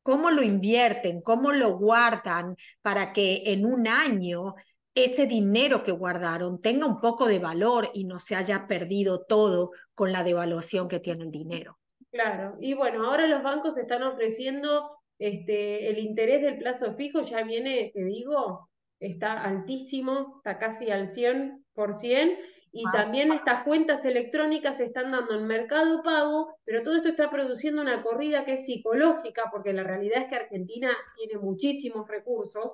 ¿cómo 0.03 0.31
lo 0.31 0.43
invierten? 0.43 1.23
¿Cómo 1.23 1.53
lo 1.53 1.79
guardan 1.79 2.57
para 2.83 3.13
que 3.13 3.43
en 3.47 3.65
un 3.65 3.89
año 3.89 4.55
ese 4.95 5.27
dinero 5.27 5.83
que 5.83 5.93
guardaron 5.93 6.61
tenga 6.61 6.87
un 6.87 7.01
poco 7.01 7.27
de 7.27 7.39
valor 7.39 7.91
y 7.95 8.05
no 8.05 8.19
se 8.19 8.37
haya 8.37 8.67
perdido 8.67 9.25
todo 9.25 9.71
con 9.95 10.13
la 10.13 10.23
devaluación 10.23 10.89
que 10.89 11.01
tiene 11.01 11.25
el 11.25 11.31
dinero. 11.31 11.79
Claro, 12.11 12.57
y 12.61 12.75
bueno, 12.75 13.07
ahora 13.07 13.27
los 13.29 13.43
bancos 13.43 13.77
están 13.77 14.03
ofreciendo 14.03 14.91
este, 15.19 15.91
el 15.91 15.99
interés 15.99 16.43
del 16.43 16.59
plazo 16.59 16.95
fijo 16.95 17.23
ya 17.23 17.43
viene, 17.43 17.93
te 17.95 18.03
digo, 18.05 18.69
está 18.99 19.43
altísimo, 19.45 20.37
está 20.39 20.59
casi 20.59 20.91
al 20.91 21.11
100%, 21.11 22.39
y 22.73 22.85
también 22.93 23.33
estas 23.33 23.65
cuentas 23.65 24.05
electrónicas 24.05 24.77
se 24.77 24.85
están 24.85 25.11
dando 25.11 25.35
en 25.35 25.47
mercado 25.47 26.03
pago, 26.03 26.57
pero 26.65 26.83
todo 26.83 26.97
esto 26.97 27.09
está 27.09 27.31
produciendo 27.31 27.83
una 27.83 28.03
corrida 28.03 28.45
que 28.45 28.55
es 28.55 28.65
psicológica, 28.65 29.51
porque 29.51 29.73
la 29.73 29.83
realidad 29.83 30.23
es 30.23 30.29
que 30.29 30.37
Argentina 30.37 30.91
tiene 31.17 31.37
muchísimos 31.39 32.09
recursos, 32.09 32.73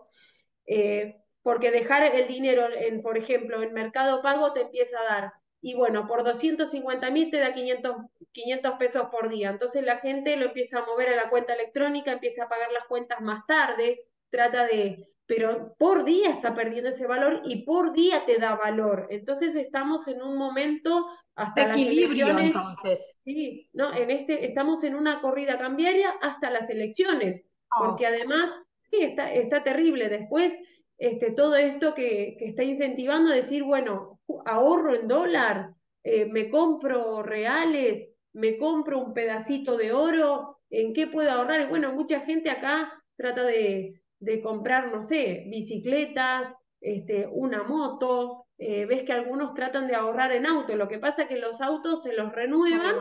eh, 0.67 1.17
porque 1.47 1.71
dejar 1.71 2.03
el 2.03 2.27
dinero, 2.27 2.67
en, 2.77 3.03
por 3.03 3.17
ejemplo, 3.17 3.63
en 3.63 3.73
mercado 3.73 4.21
pago 4.21 4.53
te 4.53 4.63
empieza 4.63 4.99
a 4.99 5.15
dar, 5.15 5.33
y 5.61 5.75
bueno, 5.75 6.09
por 6.09 6.25
250 6.25 7.09
mil 7.13 7.31
te 7.31 7.39
da 7.39 7.55
500, 7.55 7.99
500 8.33 8.73
pesos 8.81 9.05
por 9.13 9.29
día, 9.29 9.51
entonces 9.51 9.85
la 9.85 9.99
gente 9.99 10.37
lo 10.37 10.47
empieza 10.47 10.81
a 10.81 10.87
mover 10.87 11.11
a 11.11 11.15
la 11.15 11.31
cuenta 11.31 11.55
electrónica, 11.55 12.11
empieza 12.11 12.43
a 12.43 12.49
pagar 12.49 12.73
las 12.73 12.85
cuentas 12.87 13.21
más 13.21 13.47
tarde, 13.47 14.01
trata 14.29 14.67
de 14.67 15.09
pero 15.27 15.77
por 15.79 16.05
día 16.05 16.31
está 16.31 16.53
perdiendo 16.53 16.91
ese 16.91 17.07
valor 17.07 17.43
y 17.45 17.63
por 17.63 17.93
día 17.93 18.25
te 18.27 18.39
da 18.39 18.57
valor. 18.57 19.07
Entonces 19.11 19.55
estamos 19.55 20.09
en 20.09 20.23
un 20.23 20.37
momento 20.37 21.07
hasta 21.37 21.67
de 21.67 21.73
equilibrio 21.75 22.37
entonces. 22.39 23.21
Sí, 23.25 23.69
no, 23.73 23.95
en 23.95 24.11
este 24.11 24.47
estamos 24.47 24.83
en 24.83 24.97
una 24.97 25.21
corrida 25.21 25.59
cambiaria 25.59 26.11
hasta 26.23 26.51
las 26.51 26.69
elecciones, 26.71 27.45
oh. 27.71 27.85
porque 27.85 28.07
además 28.07 28.51
sí 28.91 28.99
está 29.01 29.33
está 29.33 29.63
terrible 29.63 30.09
después 30.09 30.53
este 30.99 31.33
todo 31.33 31.57
esto 31.57 31.95
que, 31.95 32.37
que 32.39 32.47
está 32.47 32.63
incentivando 32.63 33.33
a 33.33 33.37
decir, 33.37 33.63
bueno, 33.63 34.21
ahorro 34.45 34.95
en 34.95 35.09
dólar, 35.09 35.71
eh, 36.05 36.27
me 36.27 36.49
compro 36.51 37.23
reales, 37.23 38.11
me 38.33 38.59
compro 38.59 38.99
un 38.99 39.15
pedacito 39.15 39.77
de 39.77 39.93
oro, 39.93 40.59
¿en 40.71 40.93
qué 40.95 41.07
puedo 41.07 41.31
ahorrar? 41.31 41.69
Bueno, 41.69 41.93
mucha 41.93 42.21
gente 42.21 42.51
acá 42.51 42.93
trata 43.17 43.45
de 43.45 44.01
de 44.21 44.41
comprar, 44.41 44.93
no 44.93 45.07
sé, 45.07 45.45
bicicletas, 45.49 46.55
este, 46.81 47.27
una 47.31 47.63
moto, 47.63 48.47
eh, 48.59 48.87
ves 48.87 49.05
que 49.05 49.13
algunos 49.13 49.55
tratan 49.55 49.87
de 49.87 49.95
ahorrar 49.95 50.33
en 50.33 50.47
auto, 50.47 50.77
lo 50.77 50.89
que 50.89 50.99
pasa 50.99 51.23
es 51.23 51.29
que 51.29 51.39
los 51.39 51.61
autos 51.61 52.03
se 52.03 52.13
los 52.13 52.33
renuevan. 52.33 52.97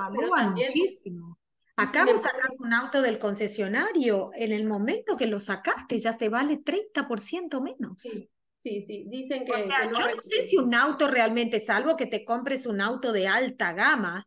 muchísimo. 0.54 1.38
Acá 1.78 2.06
vos 2.06 2.22
sacás 2.22 2.58
un 2.62 2.74
auto 2.74 3.02
del 3.02 3.20
concesionario, 3.20 4.32
en 4.34 4.54
el 4.54 4.66
momento 4.66 5.18
que 5.18 5.28
lo 5.28 5.40
sacaste 5.40 6.00
ya 6.00 6.14
te 6.14 6.30
vale 6.30 6.64
30% 6.64 7.62
menos. 7.62 8.02
Sí, 8.02 8.30
sí, 8.64 8.86
sí, 8.88 9.06
dicen 9.10 9.46
que... 9.46 9.52
O 9.52 9.58
sea, 9.58 9.92
yo 9.92 10.08
no 10.16 10.20
sé 10.20 10.42
si 10.44 10.58
un 10.58 10.74
auto 10.74 11.10
realmente, 11.10 11.60
salvo 11.60 11.98
que 11.98 12.06
te 12.06 12.24
compres 12.24 12.66
un 12.66 12.80
auto 12.80 13.12
de 13.12 13.28
alta 13.28 13.74
gama, 13.74 14.26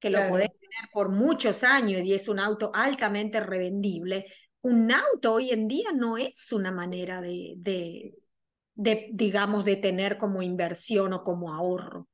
que 0.00 0.10
lo 0.10 0.28
podés 0.28 0.50
tener 0.50 0.90
por 0.92 1.08
muchos 1.08 1.62
años 1.64 2.04
y 2.04 2.14
es 2.14 2.28
un 2.28 2.40
auto 2.40 2.72
altamente 2.74 3.40
revendible, 3.40 4.26
un 4.62 4.90
auto 4.90 5.34
hoy 5.34 5.50
en 5.50 5.68
día 5.68 5.92
no 5.92 6.18
es 6.18 6.52
una 6.52 6.72
manera 6.72 7.20
de, 7.20 7.54
de, 7.56 8.14
de, 8.74 9.08
digamos, 9.12 9.64
de 9.64 9.76
tener 9.76 10.18
como 10.18 10.42
inversión 10.42 11.12
o 11.12 11.22
como 11.22 11.54
ahorro. 11.54 12.08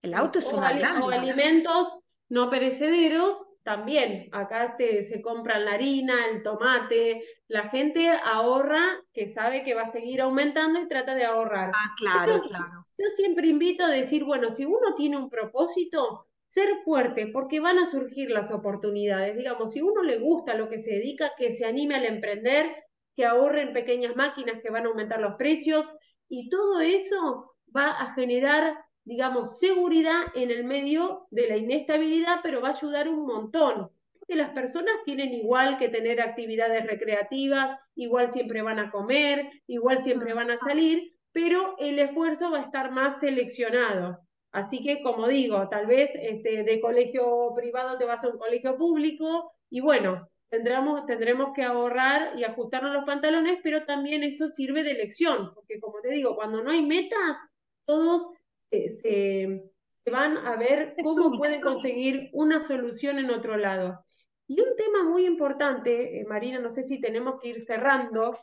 El 0.00 0.14
auto 0.14 0.38
es 0.38 0.52
una 0.52 0.72
gran... 0.72 1.02
O 1.02 1.10
alimentos 1.10 1.88
no 2.28 2.50
perecederos 2.50 3.47
también. 3.68 4.30
Acá 4.32 4.76
te, 4.78 5.04
se 5.04 5.20
compran 5.20 5.66
la 5.66 5.72
harina, 5.72 6.26
el 6.32 6.42
tomate. 6.42 7.22
La 7.48 7.68
gente 7.68 8.08
ahorra, 8.08 8.82
que 9.12 9.28
sabe 9.28 9.62
que 9.62 9.74
va 9.74 9.82
a 9.82 9.92
seguir 9.92 10.22
aumentando 10.22 10.80
y 10.80 10.88
trata 10.88 11.14
de 11.14 11.26
ahorrar. 11.26 11.68
Ah, 11.74 11.94
claro, 11.98 12.40
claro. 12.44 12.86
Yo 12.96 13.04
siempre 13.14 13.46
invito 13.46 13.84
a 13.84 13.90
decir, 13.90 14.24
bueno, 14.24 14.54
si 14.54 14.64
uno 14.64 14.94
tiene 14.96 15.18
un 15.18 15.28
propósito, 15.28 16.24
ser 16.48 16.78
fuerte, 16.82 17.26
porque 17.26 17.60
van 17.60 17.78
a 17.78 17.90
surgir 17.90 18.30
las 18.30 18.50
oportunidades. 18.50 19.36
Digamos, 19.36 19.74
si 19.74 19.82
uno 19.82 20.02
le 20.02 20.18
gusta 20.18 20.54
lo 20.54 20.70
que 20.70 20.82
se 20.82 20.92
dedica, 20.92 21.32
que 21.36 21.50
se 21.50 21.66
anime 21.66 21.96
al 21.96 22.06
emprender, 22.06 22.74
que 23.14 23.26
ahorre 23.26 23.60
en 23.60 23.74
pequeñas 23.74 24.16
máquinas 24.16 24.62
que 24.62 24.70
van 24.70 24.86
a 24.86 24.88
aumentar 24.88 25.20
los 25.20 25.34
precios, 25.34 25.84
y 26.26 26.48
todo 26.48 26.80
eso 26.80 27.54
va 27.76 27.90
a 27.90 28.14
generar, 28.14 28.78
digamos, 29.08 29.58
seguridad 29.58 30.24
en 30.34 30.50
el 30.50 30.64
medio 30.64 31.26
de 31.30 31.48
la 31.48 31.56
inestabilidad, 31.56 32.40
pero 32.42 32.60
va 32.60 32.68
a 32.68 32.76
ayudar 32.76 33.08
un 33.08 33.24
montón. 33.24 33.88
Porque 34.12 34.34
las 34.34 34.50
personas 34.50 34.94
tienen 35.06 35.32
igual 35.32 35.78
que 35.78 35.88
tener 35.88 36.20
actividades 36.20 36.86
recreativas, 36.86 37.78
igual 37.94 38.34
siempre 38.34 38.60
van 38.60 38.78
a 38.78 38.90
comer, 38.90 39.50
igual 39.66 40.04
siempre 40.04 40.34
van 40.34 40.50
a 40.50 40.58
salir, 40.58 41.14
pero 41.32 41.76
el 41.78 41.98
esfuerzo 41.98 42.50
va 42.50 42.58
a 42.58 42.64
estar 42.64 42.90
más 42.90 43.18
seleccionado. 43.18 44.18
Así 44.52 44.82
que, 44.82 45.02
como 45.02 45.26
digo, 45.26 45.66
tal 45.70 45.86
vez 45.86 46.10
este, 46.14 46.62
de 46.62 46.80
colegio 46.80 47.54
privado 47.56 47.96
te 47.96 48.04
vas 48.04 48.22
a 48.24 48.28
un 48.28 48.36
colegio 48.36 48.76
público 48.76 49.52
y 49.70 49.80
bueno, 49.80 50.28
tendremos, 50.50 51.06
tendremos 51.06 51.54
que 51.54 51.62
ahorrar 51.62 52.38
y 52.38 52.44
ajustarnos 52.44 52.92
los 52.92 53.04
pantalones, 53.04 53.60
pero 53.62 53.86
también 53.86 54.22
eso 54.22 54.50
sirve 54.50 54.82
de 54.82 54.94
lección, 54.94 55.54
porque 55.54 55.80
como 55.80 56.02
te 56.02 56.10
digo, 56.10 56.36
cuando 56.36 56.62
no 56.62 56.70
hay 56.70 56.84
metas, 56.84 57.38
todos 57.86 58.37
se, 58.70 59.70
van 60.10 60.38
a 60.38 60.56
ver 60.56 60.94
cómo 61.02 61.36
pueden 61.36 61.60
conseguir 61.60 62.30
una 62.32 62.66
solución 62.66 63.18
en 63.18 63.30
otro 63.30 63.56
lado. 63.56 64.04
Y 64.46 64.60
un 64.60 64.76
tema 64.76 65.04
muy 65.04 65.26
importante, 65.26 66.20
eh, 66.20 66.24
Marina, 66.24 66.58
no 66.58 66.72
sé 66.72 66.84
si 66.84 67.00
tenemos 67.00 67.40
que 67.40 67.48
ir 67.48 67.64
cerrando 67.64 68.38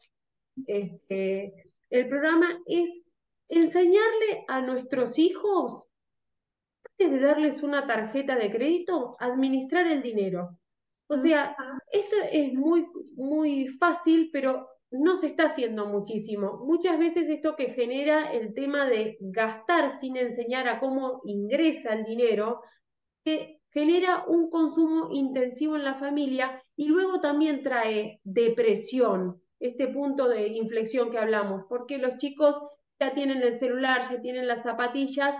este, 0.67 1.71
el 1.89 2.07
programa, 2.07 2.59
es 2.67 2.89
enseñarle 3.49 4.45
a 4.47 4.61
nuestros 4.61 5.17
hijos 5.17 5.87
de 6.97 7.19
darles 7.19 7.61
una 7.63 7.87
tarjeta 7.87 8.35
de 8.35 8.51
crédito, 8.51 9.15
administrar 9.19 9.87
el 9.87 10.01
dinero. 10.01 10.57
O 11.07 11.21
sea, 11.21 11.55
esto 11.91 12.15
es 12.31 12.53
muy, 12.53 12.87
muy 13.15 13.67
fácil, 13.67 14.29
pero 14.31 14.67
no 14.99 15.17
se 15.17 15.27
está 15.27 15.45
haciendo 15.45 15.85
muchísimo. 15.85 16.63
Muchas 16.65 16.97
veces 16.99 17.27
esto 17.29 17.55
que 17.55 17.73
genera 17.73 18.31
el 18.31 18.53
tema 18.53 18.85
de 18.85 19.17
gastar 19.19 19.97
sin 19.97 20.17
enseñar 20.17 20.67
a 20.67 20.79
cómo 20.79 21.21
ingresa 21.25 21.93
el 21.93 22.03
dinero, 22.05 22.61
que 23.23 23.59
genera 23.71 24.23
un 24.27 24.49
consumo 24.49 25.09
intensivo 25.11 25.75
en 25.75 25.83
la 25.83 25.95
familia 25.95 26.63
y 26.75 26.87
luego 26.87 27.19
también 27.19 27.61
trae 27.63 28.21
depresión, 28.23 29.41
este 29.59 29.87
punto 29.87 30.29
de 30.29 30.47
inflexión 30.47 31.11
que 31.11 31.17
hablamos, 31.17 31.65
porque 31.67 31.97
los 31.97 32.17
chicos 32.17 32.55
ya 32.99 33.13
tienen 33.13 33.41
el 33.41 33.59
celular, 33.59 34.09
ya 34.09 34.21
tienen 34.21 34.47
las 34.47 34.63
zapatillas 34.63 35.35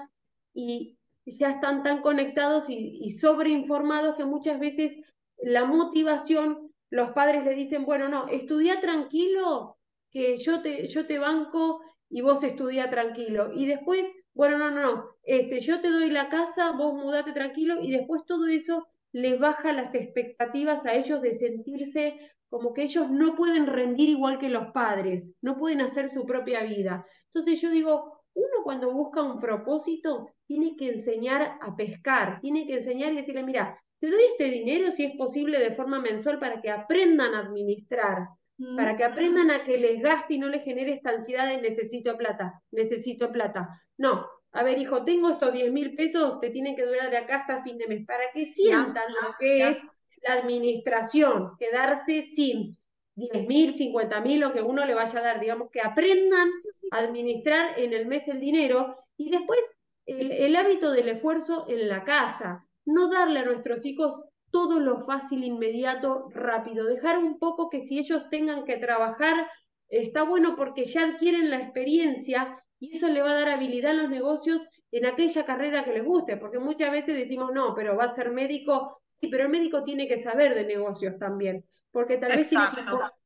y 0.54 0.98
ya 1.26 1.52
están 1.52 1.84
tan 1.84 2.02
conectados 2.02 2.66
y, 2.70 3.12
sobreinformados 3.12 4.16
que 4.16 4.26
muchas 4.26 4.60
veces 4.60 4.94
la 5.38 5.66
motivación, 5.66 6.65
los 6.96 7.10
padres 7.12 7.44
le 7.44 7.54
dicen, 7.54 7.84
bueno, 7.84 8.08
no, 8.08 8.30
estudia 8.30 8.80
tranquilo, 8.80 9.78
que 10.12 10.38
yo 10.38 10.62
te, 10.62 10.88
yo 10.88 11.06
te 11.06 11.20
banco 11.20 11.82
y 12.10 12.22
vos 12.22 12.42
estudia 12.42 12.90
tranquilo. 12.90 13.52
Y 13.54 13.66
después, 13.66 14.06
bueno, 14.34 14.58
no, 14.58 14.72
no, 14.72 14.82
no, 14.82 15.06
este, 15.24 15.60
yo 15.60 15.82
te 15.82 15.90
doy 15.92 16.10
la 16.10 16.30
casa, 16.30 16.72
vos 16.72 16.94
mudate 16.94 17.34
tranquilo 17.34 17.82
y 17.82 17.92
después 17.92 18.24
todo 18.26 18.48
eso 18.48 18.88
les 19.12 19.38
baja 19.38 19.74
las 19.74 19.94
expectativas 19.94 20.86
a 20.86 20.94
ellos 20.94 21.22
de 21.22 21.38
sentirse 21.38 22.18
como 22.50 22.74
que 22.74 22.84
ellos 22.84 23.10
no 23.12 23.36
pueden 23.36 23.68
rendir 23.68 24.08
igual 24.08 24.40
que 24.40 24.48
los 24.48 24.72
padres, 24.72 25.34
no 25.42 25.58
pueden 25.58 25.82
hacer 25.82 26.10
su 26.10 26.26
propia 26.26 26.64
vida. 26.64 27.06
Entonces 27.34 27.60
yo 27.60 27.70
digo, 27.72 28.22
uno 28.34 28.64
cuando 28.64 28.94
busca 28.94 29.22
un 29.22 29.42
propósito 29.42 30.30
tiene 30.46 30.78
que 30.78 30.94
enseñar 30.94 31.58
a 31.60 31.76
pescar, 31.76 32.40
tiene 32.40 32.66
que 32.66 32.76
enseñar 32.76 33.12
y 33.12 33.18
decirle, 33.18 33.44
mira, 33.44 33.82
te 34.06 34.12
doy 34.12 34.24
este 34.32 34.44
dinero 34.46 34.92
si 34.92 35.04
es 35.04 35.16
posible 35.16 35.58
de 35.58 35.72
forma 35.72 36.00
mensual 36.00 36.38
para 36.38 36.62
que 36.62 36.70
aprendan 36.70 37.34
a 37.34 37.40
administrar, 37.40 38.28
para 38.76 38.96
que 38.96 39.04
aprendan 39.04 39.50
a 39.50 39.64
que 39.64 39.80
les 39.80 40.00
gaste 40.00 40.36
y 40.36 40.38
no 40.38 40.48
les 40.48 40.64
genere 40.64 40.94
esta 40.94 41.10
ansiedad 41.10 41.48
de 41.48 41.60
necesito 41.60 42.16
plata, 42.16 42.62
necesito 42.72 43.32
plata. 43.32 43.82
No, 43.98 44.28
a 44.52 44.64
ver, 44.64 44.78
hijo, 44.78 45.04
tengo 45.04 45.32
estos 45.32 45.52
10 45.52 45.72
mil 45.72 45.96
pesos, 45.96 46.40
te 46.40 46.52
tienen 46.52 46.76
que 46.76 46.86
durar 46.86 47.10
de 47.10 47.18
acá 47.18 47.38
hasta 47.38 47.64
fin 47.64 47.80
de 47.80 47.88
mes, 47.88 48.06
para 48.06 48.32
que 48.32 48.54
sientan 48.54 49.12
lo 49.24 49.34
que 49.40 49.70
es 49.70 49.78
la 50.22 50.36
administración, 50.36 51.54
quedarse 51.58 52.28
sin 52.36 52.78
10 53.16 53.48
mil, 53.48 53.74
50 53.74 54.22
mil, 54.22 54.40
lo 54.40 54.54
que 54.54 54.62
uno 54.62 54.86
le 54.86 54.94
vaya 54.94 55.20
a 55.20 55.24
dar, 55.24 55.40
digamos, 55.40 55.72
que 55.72 55.82
aprendan 55.82 56.50
a 56.92 56.98
administrar 57.00 57.80
en 57.80 57.92
el 57.92 58.06
mes 58.06 58.28
el 58.28 58.40
dinero 58.40 58.98
y 59.18 59.32
después 59.32 59.60
el, 60.06 60.56
hábito 60.56 60.92
del 60.92 61.10
esfuerzo 61.10 61.66
en 61.68 61.90
la 61.90 62.04
casa, 62.04 62.66
no 62.86 63.10
darle 63.10 63.40
a 63.40 63.46
nuestros 63.46 63.86
hijos 63.86 64.24
todo 64.52 64.80
lo 64.80 65.06
fácil, 65.06 65.44
inmediato, 65.44 66.30
rápido, 66.32 66.86
dejar 66.86 67.18
un 67.18 67.40
poco 67.40 67.70
que 67.70 67.82
si 67.84 68.00
ellos 68.00 68.24
tengan 68.30 68.64
que 68.64 68.78
trabajar, 68.78 69.50
está 69.90 70.24
bueno 70.24 70.56
porque 70.56 70.86
ya 70.86 71.06
adquieren 71.06 71.50
la 71.50 71.58
experiencia 71.58 72.58
y 72.80 72.96
eso 72.96 73.08
le 73.08 73.22
va 73.22 73.32
a 73.32 73.36
dar 73.36 73.50
habilidad 73.50 73.92
a 73.92 74.02
los 74.04 74.10
negocios 74.10 74.62
en 74.92 75.06
aquella 75.06 75.46
carrera 75.46 75.84
que 75.84 75.94
les 75.94 76.06
guste, 76.06 76.38
porque 76.38 76.60
muchas 76.60 76.92
veces 76.92 77.16
decimos, 77.16 77.52
no, 77.54 77.74
pero 77.76 77.98
va 77.98 78.06
a 78.06 78.16
ser 78.16 78.32
médico, 78.32 79.02
sí, 79.20 79.28
pero 79.28 79.44
el 79.44 79.50
médico 79.50 79.84
tiene 79.84 80.08
que 80.08 80.22
saber 80.22 80.56
de 80.56 80.66
negocios 80.66 81.18
también, 81.20 81.66
porque 81.92 82.18
tal 82.18 82.38
vez 82.38 82.50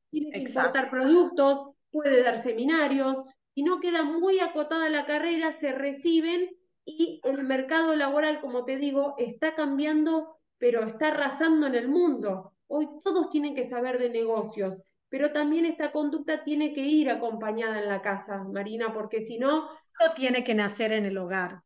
tiene 0.09 0.31
que, 0.31 0.39
importar 0.39 0.89
productos, 0.89 1.75
puede 1.91 2.23
dar 2.23 2.41
seminarios, 2.41 3.17
y 3.53 3.63
no 3.63 3.79
queda 3.79 4.03
muy 4.03 4.39
acotada 4.39 4.89
la 4.89 5.05
carrera, 5.05 5.51
se 5.59 5.71
reciben 5.71 6.49
y 6.97 7.21
el 7.23 7.43
mercado 7.43 7.95
laboral, 7.95 8.41
como 8.41 8.65
te 8.65 8.77
digo, 8.77 9.15
está 9.17 9.55
cambiando, 9.55 10.37
pero 10.57 10.83
está 10.85 11.09
arrasando 11.09 11.67
en 11.67 11.75
el 11.75 11.87
mundo. 11.87 12.53
Hoy 12.67 12.87
todos 13.03 13.29
tienen 13.31 13.55
que 13.55 13.67
saber 13.67 13.99
de 13.99 14.09
negocios. 14.09 14.75
pero 15.09 15.31
también 15.33 15.65
esta 15.65 15.91
conducta 15.91 16.43
tiene 16.43 16.73
que 16.73 16.81
ir 16.81 17.09
acompañada 17.09 17.79
en 17.79 17.89
la 17.89 18.01
casa, 18.01 18.43
Marina, 18.43 18.93
porque 18.93 19.21
si 19.23 19.39
no... 19.39 19.67
Esto 19.99 20.13
tiene 20.15 20.43
que 20.43 20.53
nacer 20.53 20.91
en 20.93 21.05
el 21.05 21.17
hogar, 21.17 21.61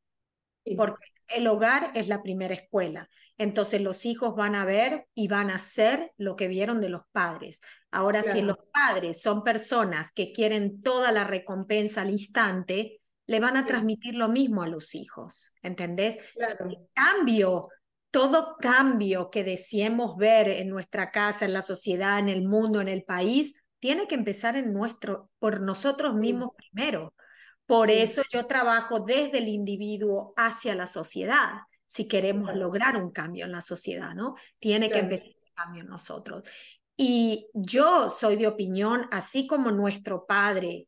porque 0.78 1.06
el 1.28 1.46
hogar 1.48 1.92
es 1.94 2.08
la 2.08 2.24
primera 2.24 2.54
escuela. 2.54 3.10
Entonces 3.38 3.82
los 3.82 4.06
hijos 4.06 4.36
van 4.36 4.56
a 4.56 4.66
ver 4.66 5.08
y 5.14 5.28
van 5.28 5.50
a 5.52 5.56
hacer 5.56 6.14
lo 6.18 6.36
que 6.36 6.48
vieron 6.48 6.80
de 6.80 6.90
los 6.90 7.04
padres. 7.12 7.62
Ahora, 7.92 8.24
si 8.24 8.42
los 8.42 8.58
padres 8.74 9.22
son 9.22 9.44
personas 9.44 10.12
que 10.12 10.32
quieren 10.32 10.82
toda 10.82 11.12
la 11.12 11.26
recompensa 11.26 12.02
al 12.02 12.12
instante, 12.12 13.02
le 13.26 13.40
van 13.40 13.58
a 13.58 13.66
transmitir 13.66 14.16
lo 14.16 14.30
mismo 14.30 14.64
a 14.64 14.68
los 14.68 14.96
hijos, 14.96 15.54
¿entendés? 15.62 16.18
Claro. 16.34 16.70
cambio, 16.94 17.70
todo 18.12 18.58
cambio 18.60 19.30
que 19.30 19.44
deseemos 19.44 20.18
ver 20.18 20.48
en 20.48 20.70
nuestra 20.70 21.12
casa, 21.12 21.46
en 21.46 21.54
la 21.54 21.62
sociedad, 21.62 22.20
en 22.20 22.30
el 22.30 22.48
mundo, 22.48 22.82
en 22.82 22.88
el 22.88 23.04
país, 23.04 23.56
tiene 23.80 24.08
que 24.08 24.16
empezar 24.16 24.56
en 24.56 24.74
nuestro, 24.74 25.30
por 25.40 25.62
nosotros 25.62 26.16
mismos 26.16 26.52
primero. 26.56 27.14
Por 27.66 27.92
eso 27.92 28.22
yo 28.32 28.46
trabajo 28.46 29.00
desde 29.00 29.40
el 29.40 29.48
individuo 29.48 30.34
hacia 30.36 30.76
la 30.76 30.88
sociedad, 30.88 31.62
si 31.86 32.08
queremos 32.08 32.56
lograr 32.56 33.02
un 33.02 33.12
cambio 33.12 33.46
en 33.46 33.52
la 33.52 33.62
sociedad, 33.62 34.14
¿no? 34.14 34.36
Tiene 34.60 34.90
que 34.90 35.00
empezar 35.00 35.28
el 35.28 35.54
cambio 35.54 35.82
en 35.82 35.90
nosotros. 35.90 36.44
Y 36.96 37.48
yo 37.54 38.10
soy 38.10 38.36
de 38.36 38.48
opinión, 38.48 39.08
así 39.12 39.48
como 39.48 39.72
nuestro 39.72 40.26
padre 40.26 40.88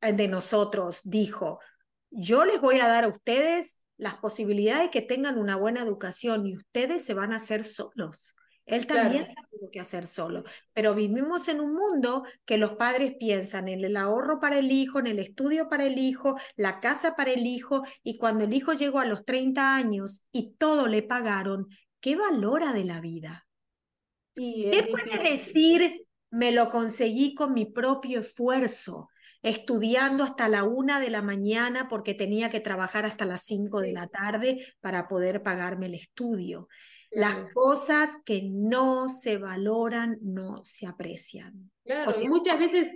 de 0.00 0.28
nosotros 0.28 1.00
dijo, 1.04 1.60
yo 2.10 2.44
les 2.44 2.60
voy 2.60 2.80
a 2.80 2.88
dar 2.88 3.04
a 3.04 3.08
ustedes 3.08 3.80
las 3.96 4.16
posibilidades 4.16 4.84
de 4.84 4.90
que 4.90 5.02
tengan 5.02 5.38
una 5.38 5.56
buena 5.56 5.82
educación 5.82 6.46
y 6.46 6.56
ustedes 6.56 7.04
se 7.04 7.14
van 7.14 7.32
a 7.32 7.36
hacer 7.36 7.64
solos. 7.64 8.34
Él 8.64 8.86
también 8.86 9.26
tuvo 9.50 9.70
que 9.70 9.80
hacer 9.80 10.06
solo, 10.06 10.44
pero 10.74 10.94
vivimos 10.94 11.48
en 11.48 11.60
un 11.60 11.74
mundo 11.74 12.24
que 12.44 12.58
los 12.58 12.72
padres 12.72 13.14
piensan 13.18 13.66
en 13.66 13.82
el 13.82 13.96
ahorro 13.96 14.40
para 14.40 14.58
el 14.58 14.70
hijo, 14.70 14.98
en 14.98 15.06
el 15.06 15.18
estudio 15.18 15.70
para 15.70 15.84
el 15.84 15.98
hijo, 15.98 16.38
la 16.54 16.78
casa 16.78 17.16
para 17.16 17.32
el 17.32 17.46
hijo, 17.46 17.82
y 18.02 18.18
cuando 18.18 18.44
el 18.44 18.52
hijo 18.52 18.74
llegó 18.74 19.00
a 19.00 19.06
los 19.06 19.24
30 19.24 19.74
años 19.74 20.26
y 20.32 20.54
todo 20.58 20.86
le 20.86 21.02
pagaron, 21.02 21.68
¿qué 22.00 22.14
valora 22.14 22.74
de 22.74 22.84
la 22.84 23.00
vida? 23.00 23.46
¿Qué 24.34 24.86
puede 24.90 25.30
decir, 25.30 26.06
me 26.30 26.52
lo 26.52 26.68
conseguí 26.68 27.34
con 27.34 27.54
mi 27.54 27.64
propio 27.64 28.20
esfuerzo? 28.20 29.08
Estudiando 29.42 30.24
hasta 30.24 30.48
la 30.48 30.64
una 30.64 31.00
de 31.00 31.10
la 31.10 31.22
mañana 31.22 31.86
porque 31.88 32.14
tenía 32.14 32.50
que 32.50 32.60
trabajar 32.60 33.04
hasta 33.04 33.24
las 33.24 33.44
cinco 33.44 33.80
de 33.80 33.92
la 33.92 34.06
tarde 34.08 34.64
para 34.80 35.08
poder 35.08 35.42
pagarme 35.42 35.86
el 35.86 35.94
estudio. 35.94 36.68
Las 37.10 37.36
cosas 37.54 38.22
que 38.24 38.42
no 38.44 39.08
se 39.08 39.38
valoran 39.38 40.18
no 40.20 40.56
se 40.62 40.86
aprecian. 40.86 41.70
Claro, 41.84 42.10
muchas 42.28 42.58
veces 42.58 42.88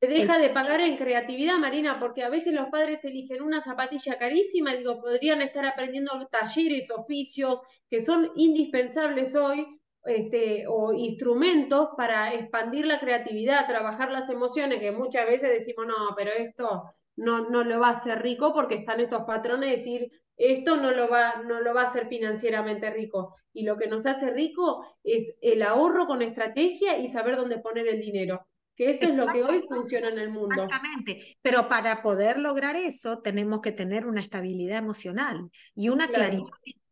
se 0.00 0.06
deja 0.06 0.38
de 0.38 0.50
pagar 0.50 0.80
en 0.80 0.96
creatividad, 0.96 1.58
Marina, 1.58 1.98
porque 1.98 2.22
a 2.22 2.28
veces 2.28 2.52
los 2.52 2.68
padres 2.68 3.04
eligen 3.04 3.42
una 3.42 3.62
zapatilla 3.64 4.16
carísima, 4.16 4.76
digo, 4.76 5.00
podrían 5.00 5.42
estar 5.42 5.66
aprendiendo 5.66 6.28
talleres, 6.30 6.88
oficios, 6.90 7.58
que 7.90 8.04
son 8.04 8.30
indispensables 8.36 9.34
hoy, 9.34 9.66
este, 10.04 10.64
o 10.68 10.92
instrumentos 10.92 11.90
para 11.96 12.34
expandir 12.34 12.86
la 12.86 13.00
creatividad, 13.00 13.66
trabajar 13.66 14.10
las 14.10 14.28
emociones, 14.30 14.80
que 14.80 14.92
muchas 14.92 15.26
veces 15.26 15.50
decimos, 15.50 15.86
no, 15.86 16.14
pero 16.16 16.30
esto 16.32 16.84
no, 17.16 17.48
no 17.50 17.64
lo 17.64 17.80
va 17.80 17.88
a 17.88 17.94
hacer 17.94 18.22
rico 18.22 18.52
porque 18.54 18.76
están 18.76 19.00
estos 19.00 19.24
patrones 19.24 19.70
de 19.70 19.76
decir, 19.76 20.10
esto 20.36 20.76
no 20.76 20.92
lo, 20.92 21.08
va, 21.08 21.42
no 21.42 21.60
lo 21.60 21.74
va 21.74 21.82
a 21.82 21.88
hacer 21.88 22.08
financieramente 22.08 22.90
rico. 22.90 23.34
Y 23.52 23.64
lo 23.64 23.76
que 23.76 23.88
nos 23.88 24.06
hace 24.06 24.30
rico 24.30 24.84
es 25.02 25.34
el 25.40 25.62
ahorro 25.62 26.06
con 26.06 26.22
estrategia 26.22 26.96
y 26.98 27.08
saber 27.10 27.36
dónde 27.36 27.58
poner 27.58 27.88
el 27.88 28.00
dinero. 28.00 28.46
Que 28.76 28.90
eso 28.90 29.08
es 29.08 29.16
lo 29.16 29.26
que 29.26 29.42
hoy 29.42 29.60
funciona 29.68 30.08
en 30.08 30.20
el 30.20 30.30
mundo. 30.30 30.62
Exactamente. 30.62 31.36
Pero 31.42 31.68
para 31.68 32.00
poder 32.00 32.38
lograr 32.38 32.76
eso, 32.76 33.20
tenemos 33.20 33.60
que 33.60 33.72
tener 33.72 34.06
una 34.06 34.20
estabilidad 34.20 34.78
emocional 34.78 35.50
y 35.74 35.88
una 35.88 36.06
claridad 36.06 36.44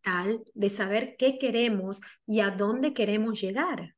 mental 0.06 0.44
de 0.54 0.70
saber 0.70 1.16
qué 1.18 1.38
queremos 1.38 2.00
y 2.26 2.40
a 2.40 2.50
dónde 2.50 2.94
queremos 2.94 3.40
llegar. 3.40 3.94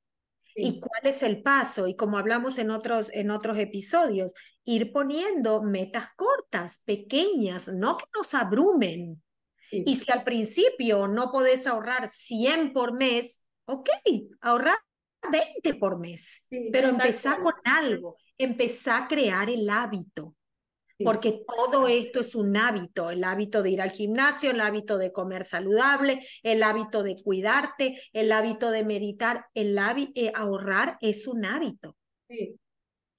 Y 0.60 0.80
cuál 0.80 1.02
es 1.04 1.22
el 1.22 1.40
paso, 1.40 1.86
y 1.86 1.94
como 1.94 2.18
hablamos 2.18 2.58
en 2.58 2.72
otros, 2.72 3.12
en 3.12 3.30
otros 3.30 3.58
episodios, 3.58 4.34
ir 4.64 4.92
poniendo 4.92 5.62
metas 5.62 6.08
cortas, 6.16 6.82
pequeñas, 6.84 7.68
no 7.68 7.96
que 7.96 8.06
nos 8.12 8.34
abrumen, 8.34 9.22
y 9.70 9.94
si 9.94 10.10
al 10.10 10.24
principio 10.24 11.06
no 11.06 11.30
podés 11.30 11.68
ahorrar 11.68 12.08
100 12.08 12.72
por 12.72 12.92
mes, 12.92 13.44
ok, 13.66 13.88
ahorrar 14.40 14.78
20 15.30 15.74
por 15.74 16.00
mes, 16.00 16.48
pero 16.72 16.88
empezá 16.88 17.38
con 17.40 17.54
algo, 17.62 18.16
empezá 18.36 19.04
a 19.04 19.08
crear 19.08 19.48
el 19.50 19.70
hábito. 19.70 20.34
Porque 21.04 21.44
todo 21.46 21.86
esto 21.86 22.20
es 22.20 22.34
un 22.34 22.56
hábito, 22.56 23.10
el 23.10 23.22
hábito 23.22 23.62
de 23.62 23.70
ir 23.70 23.80
al 23.80 23.92
gimnasio, 23.92 24.50
el 24.50 24.60
hábito 24.60 24.98
de 24.98 25.12
comer 25.12 25.44
saludable, 25.44 26.20
el 26.42 26.62
hábito 26.62 27.02
de 27.02 27.16
cuidarte, 27.22 28.00
el 28.12 28.32
hábito 28.32 28.70
de 28.70 28.84
meditar, 28.84 29.46
el 29.54 29.78
hábito 29.78 30.12
eh, 30.16 30.32
ahorrar 30.34 30.98
es 31.00 31.28
un 31.28 31.44
hábito. 31.44 31.96
Sí, 32.28 32.58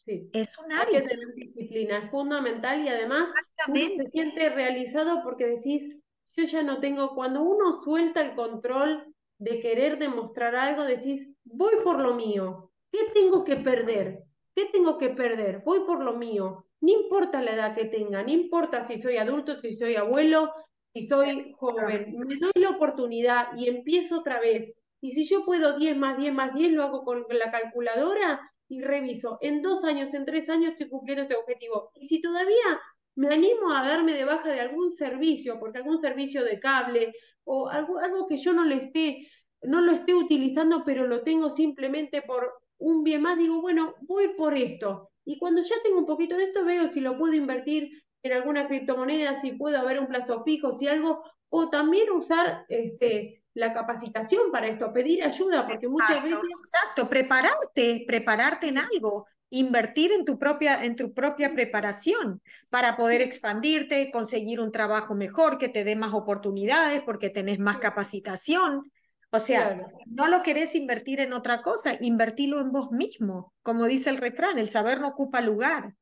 sí. 0.06 0.30
Es 0.34 0.58
un 0.58 0.72
hábito. 0.74 0.98
Hay 0.98 1.04
que 1.04 1.08
tener 1.08 1.34
disciplina, 1.36 1.98
es 2.00 2.12
fundamental 2.12 2.84
y 2.84 2.90
además 2.90 3.30
uno 3.68 3.78
se 3.78 4.10
siente 4.12 4.50
realizado 4.50 5.24
porque 5.24 5.46
decís, 5.46 5.98
yo 6.36 6.44
ya 6.46 6.64
no 6.64 6.80
tengo, 6.80 7.16
cuando 7.16 7.42
uno 7.42 7.82
suelta 7.84 8.22
el 8.22 8.36
control 8.36 9.14
de 9.38 9.62
querer 9.62 9.98
demostrar 9.98 10.56
algo, 10.56 10.84
decís, 10.84 11.30
voy 11.46 11.76
por 11.84 12.00
lo 12.00 12.14
mío, 12.14 12.72
¿qué 12.92 13.00
tengo 13.14 13.46
que 13.46 13.56
perder? 13.56 14.24
¿Qué 14.54 14.66
tengo 14.66 14.98
que 14.98 15.10
perder? 15.10 15.62
Voy 15.64 15.86
por 15.86 16.04
lo 16.04 16.14
mío. 16.18 16.66
No 16.82 16.92
importa 16.92 17.42
la 17.42 17.54
edad 17.54 17.76
que 17.76 17.86
tenga, 17.86 18.24
no 18.24 18.32
importa 18.32 18.86
si 18.86 19.02
soy 19.02 19.18
adulto, 19.18 19.60
si 19.60 19.74
soy 19.74 19.96
abuelo, 19.96 20.54
si 20.94 21.08
soy 21.08 21.52
joven. 21.58 22.16
Me 22.18 22.36
doy 22.38 22.52
la 22.56 22.70
oportunidad 22.70 23.48
y 23.58 23.68
empiezo 23.68 24.20
otra 24.20 24.40
vez. 24.40 24.74
Y 25.02 25.14
si 25.14 25.26
yo 25.26 25.46
puedo 25.46 25.78
10 25.78 25.98
más 25.98 26.18
10 26.18 26.34
más 26.34 26.54
10, 26.54 26.72
lo 26.72 26.84
hago 26.84 27.04
con 27.04 27.26
la 27.30 27.52
calculadora 27.52 28.40
y 28.68 28.82
reviso. 28.82 29.38
En 29.42 29.62
dos 29.62 29.84
años, 29.84 30.14
en 30.14 30.26
tres 30.26 30.50
años 30.50 30.72
estoy 30.74 30.90
cumpliendo 30.90 31.24
este 31.24 31.36
objetivo. 31.36 31.92
Y 31.96 32.08
si 32.08 32.22
todavía 32.22 32.80
me 33.16 33.34
animo 33.34 33.72
a 33.74 33.86
darme 33.86 34.14
de 34.14 34.26
baja 34.26 34.50
de 34.50 34.62
algún 34.62 34.94
servicio, 34.94 35.60
porque 35.60 35.80
algún 35.80 36.00
servicio 36.00 36.44
de 36.44 36.60
cable 36.60 37.14
o 37.44 37.68
algo, 37.68 38.00
algo 38.00 38.28
que 38.28 38.38
yo 38.38 38.54
no 38.54 38.64
le 38.64 38.76
esté, 38.76 39.28
no 39.64 39.82
lo 39.82 39.92
esté 39.92 40.14
utilizando, 40.14 40.84
pero 40.86 41.08
lo 41.08 41.24
tengo 41.24 41.50
simplemente 41.50 42.22
por 42.22 42.59
un 42.80 43.04
bien 43.04 43.22
más, 43.22 43.38
digo, 43.38 43.62
bueno, 43.62 43.96
voy 44.02 44.30
por 44.36 44.58
esto. 44.58 45.12
Y 45.26 45.38
cuando 45.38 45.62
ya 45.62 45.76
tengo 45.84 46.00
un 46.00 46.06
poquito 46.06 46.36
de 46.36 46.46
esto, 46.46 46.66
veo 46.66 46.88
si 46.88 47.02
lo 47.02 47.18
puedo 47.18 47.34
invertir 47.34 48.04
en 48.24 48.34
alguna 48.34 48.68
criptomoneda, 48.68 49.40
si 49.40 49.52
puedo 49.52 49.78
haber 49.78 50.00
un 50.00 50.08
plazo 50.08 50.44
fijo, 50.44 50.74
si 50.74 50.88
algo, 50.88 51.24
o 51.50 51.70
también 51.70 52.10
usar 52.12 52.66
este, 52.68 53.44
la 53.54 53.74
capacitación 53.74 54.52
para 54.52 54.68
esto, 54.68 54.92
pedir 54.92 55.24
ayuda, 55.24 55.68
porque 55.68 55.88
muchas 55.88 56.24
veces... 56.24 56.40
Exacto, 56.60 57.08
prepararte, 57.08 58.04
prepararte 58.08 58.68
en 58.68 58.80
algo 58.80 59.28
invertir 59.50 60.12
en 60.12 60.26
tu 60.26 60.38
propia, 60.38 60.84
en 60.84 60.96
tu 60.96 61.14
propia 61.14 61.54
preparación 61.54 62.42
para 62.70 62.96
poder 62.96 63.22
expandirte, 63.22 64.12
conseguir 64.12 64.60
un 64.60 64.72
trabajo 64.72 65.16
mejor, 65.16 65.58
que 65.58 65.70
te 65.70 65.84
dé 65.84 65.96
más 65.96 66.14
oportunidades 66.14 67.02
porque 67.02 67.30
tenés 67.30 67.60
más 67.60 67.80
capacitación. 67.80 68.92
O 69.32 69.40
sea, 69.40 69.86
no 70.06 70.28
lo 70.28 70.42
querés 70.42 70.74
invertir 70.76 71.20
en 71.20 71.34
otra 71.34 71.62
cosa, 71.62 71.98
invertirlo 72.02 72.60
en 72.62 72.72
vos 72.72 72.92
mismo. 72.92 73.54
Como 73.62 73.86
dice 73.86 74.10
el 74.10 74.18
refrán, 74.18 74.58
el 74.58 74.70
saber 74.70 75.00
no 75.00 75.10
ocupa 75.10 75.42
lugar. 75.42 75.94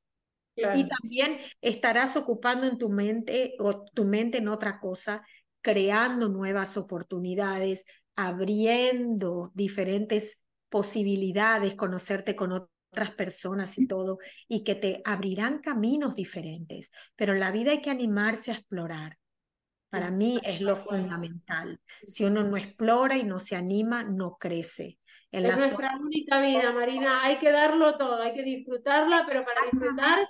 Y 0.55 0.87
también 0.87 1.37
estarás 1.61 2.15
ocupando 2.15 2.65
en 2.67 2.77
tu 2.77 2.89
mente 2.89 3.53
o 3.59 3.83
tu 3.83 4.05
mente 4.05 4.39
en 4.39 4.47
otra 4.47 4.79
cosa, 4.79 5.23
creando 5.61 6.29
nuevas 6.29 6.77
oportunidades, 6.77 7.85
abriendo 8.15 9.51
diferentes 9.53 10.41
posibilidades, 10.69 11.75
conocerte 11.75 12.35
con 12.35 12.53
otras 12.53 13.11
personas 13.11 13.77
y 13.77 13.85
todo, 13.85 14.17
y 14.47 14.63
que 14.63 14.73
te 14.73 15.01
abrirán 15.05 15.59
caminos 15.59 16.15
diferentes. 16.15 16.91
Pero 17.15 17.33
en 17.33 17.39
la 17.39 17.51
vida 17.51 17.71
hay 17.71 17.81
que 17.81 17.91
animarse 17.91 18.51
a 18.51 18.55
explorar. 18.55 19.17
Para 19.89 20.11
mí 20.11 20.39
es 20.43 20.61
lo 20.61 20.75
fundamental. 20.75 21.79
Si 22.05 22.25
uno 22.25 22.43
no 22.43 22.57
explora 22.57 23.15
y 23.15 23.23
no 23.23 23.39
se 23.39 23.55
anima, 23.55 24.03
no 24.03 24.37
crece. 24.37 24.99
En 25.31 25.45
es 25.45 25.57
nuestra 25.57 25.97
única 25.97 26.41
vida, 26.41 26.71
Marina. 26.73 27.23
Hay 27.23 27.39
que 27.39 27.51
darlo 27.51 27.97
todo, 27.97 28.21
hay 28.21 28.33
que 28.33 28.43
disfrutarla, 28.43 29.25
pero 29.27 29.45
para 29.45 29.61
disfrutar, 29.71 30.27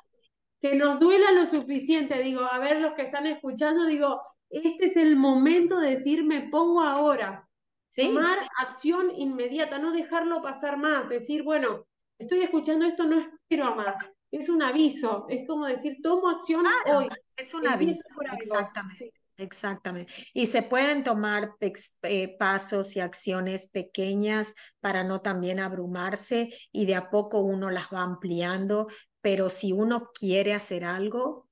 que 0.62 0.76
nos 0.76 1.00
duela 1.00 1.32
lo 1.32 1.48
suficiente. 1.48 2.22
Digo, 2.22 2.42
a 2.42 2.60
ver, 2.60 2.82
los 2.82 2.94
que 2.94 3.04
están 3.04 3.26
escuchando, 3.26 3.86
digo, 3.86 4.22
este 4.50 4.88
es 4.88 4.98
el 4.98 5.16
momento 5.16 5.80
de 5.80 5.96
decir, 5.96 6.24
me 6.24 6.50
pongo 6.50 6.82
ahora. 6.82 7.48
Tomar 7.96 8.38
acción 8.60 9.12
inmediata, 9.16 9.80
no 9.80 9.92
dejarlo 9.92 10.42
pasar 10.44 10.78
más. 10.78 11.10
Decir, 11.10 11.42
bueno, 11.42 11.88
estoy 12.20 12.42
escuchando 12.42 12.86
esto, 12.86 13.06
no 13.06 13.20
espero 13.20 13.66
a 13.66 13.76
más. 13.76 13.96
Es 14.30 14.50
un 14.50 14.62
aviso, 14.62 15.26
es 15.30 15.48
como 15.48 15.66
decir, 15.66 15.98
tomo 16.04 16.30
acción 16.30 16.64
hoy. 16.94 17.08
Es 17.36 17.54
un 17.54 17.68
aviso, 17.68 18.10
exactamente. 18.34 19.14
Exactamente. 19.38 20.12
Y 20.34 20.48
se 20.48 20.64
pueden 20.64 21.04
tomar 21.04 21.52
eh, 21.60 22.38
pasos 22.38 22.96
y 22.96 23.00
acciones 23.00 23.68
pequeñas 23.68 24.56
para 24.80 25.04
no 25.04 25.22
también 25.22 25.60
abrumarse 25.60 26.50
y 26.72 26.86
de 26.86 26.96
a 26.96 27.10
poco 27.10 27.40
uno 27.40 27.70
las 27.70 27.88
va 27.94 28.02
ampliando, 28.02 28.88
pero 29.22 29.50
si 29.50 29.72
uno 29.72 30.10
quiere 30.14 30.54
hacer 30.54 30.84
algo, 30.84 31.48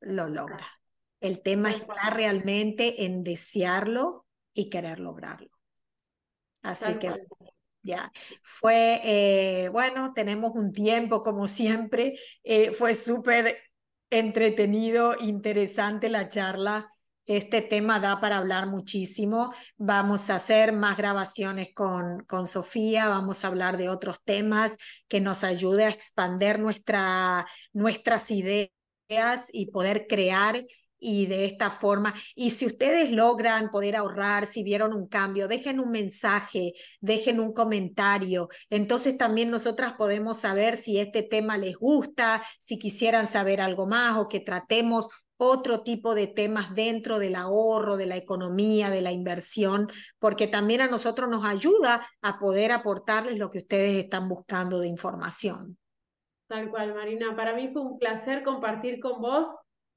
lo 0.00 0.28
logra. 0.28 0.66
El 1.20 1.42
tema 1.42 1.70
está 1.70 2.10
realmente 2.10 3.04
en 3.04 3.22
desearlo 3.22 4.26
y 4.54 4.70
querer 4.70 5.00
lograrlo. 5.00 5.50
Así 6.62 6.98
que 6.98 7.14
ya, 7.82 8.10
fue, 8.42 9.00
eh, 9.04 9.68
bueno, 9.68 10.12
tenemos 10.14 10.52
un 10.54 10.72
tiempo 10.72 11.22
como 11.22 11.46
siempre, 11.46 12.18
eh, 12.42 12.72
fue 12.72 12.94
súper 12.94 13.58
entretenido, 14.10 15.14
interesante 15.20 16.08
la 16.08 16.28
charla. 16.28 16.92
Este 17.26 17.60
tema 17.60 17.98
da 17.98 18.20
para 18.20 18.38
hablar 18.38 18.68
muchísimo. 18.68 19.52
Vamos 19.76 20.30
a 20.30 20.36
hacer 20.36 20.72
más 20.72 20.96
grabaciones 20.96 21.70
con, 21.74 22.20
con 22.28 22.46
Sofía, 22.46 23.08
vamos 23.08 23.44
a 23.44 23.48
hablar 23.48 23.78
de 23.78 23.88
otros 23.88 24.22
temas 24.22 24.76
que 25.08 25.20
nos 25.20 25.42
ayude 25.42 25.84
a 25.84 25.90
expander 25.90 26.60
nuestra, 26.60 27.46
nuestras 27.72 28.30
ideas 28.30 28.70
y 29.52 29.66
poder 29.72 30.06
crear 30.08 30.64
y 30.98 31.26
de 31.26 31.46
esta 31.46 31.70
forma. 31.70 32.14
Y 32.34 32.50
si 32.50 32.66
ustedes 32.66 33.10
logran 33.10 33.70
poder 33.70 33.96
ahorrar, 33.96 34.46
si 34.46 34.62
vieron 34.62 34.92
un 34.92 35.08
cambio, 35.08 35.48
dejen 35.48 35.80
un 35.80 35.90
mensaje, 35.90 36.72
dejen 37.00 37.40
un 37.40 37.52
comentario. 37.52 38.48
Entonces 38.70 39.18
también 39.18 39.50
nosotras 39.50 39.94
podemos 39.98 40.38
saber 40.38 40.76
si 40.76 40.98
este 40.98 41.22
tema 41.22 41.58
les 41.58 41.76
gusta, 41.76 42.42
si 42.58 42.78
quisieran 42.78 43.26
saber 43.26 43.60
algo 43.60 43.86
más 43.86 44.16
o 44.16 44.28
que 44.28 44.40
tratemos 44.40 45.08
otro 45.36 45.82
tipo 45.82 46.14
de 46.14 46.26
temas 46.26 46.74
dentro 46.74 47.18
del 47.18 47.34
ahorro, 47.34 47.96
de 47.96 48.06
la 48.06 48.16
economía, 48.16 48.90
de 48.90 49.00
la 49.00 49.12
inversión, 49.12 49.88
porque 50.18 50.46
también 50.46 50.80
a 50.80 50.88
nosotros 50.88 51.28
nos 51.28 51.44
ayuda 51.44 52.06
a 52.22 52.38
poder 52.38 52.72
aportarles 52.72 53.38
lo 53.38 53.50
que 53.50 53.58
ustedes 53.58 54.02
están 54.02 54.28
buscando 54.28 54.80
de 54.80 54.88
información. 54.88 55.76
Tal 56.48 56.70
cual, 56.70 56.94
Marina. 56.94 57.34
Para 57.34 57.54
mí 57.54 57.68
fue 57.72 57.82
un 57.82 57.98
placer 57.98 58.44
compartir 58.44 59.00
con 59.00 59.20
vos 59.20 59.46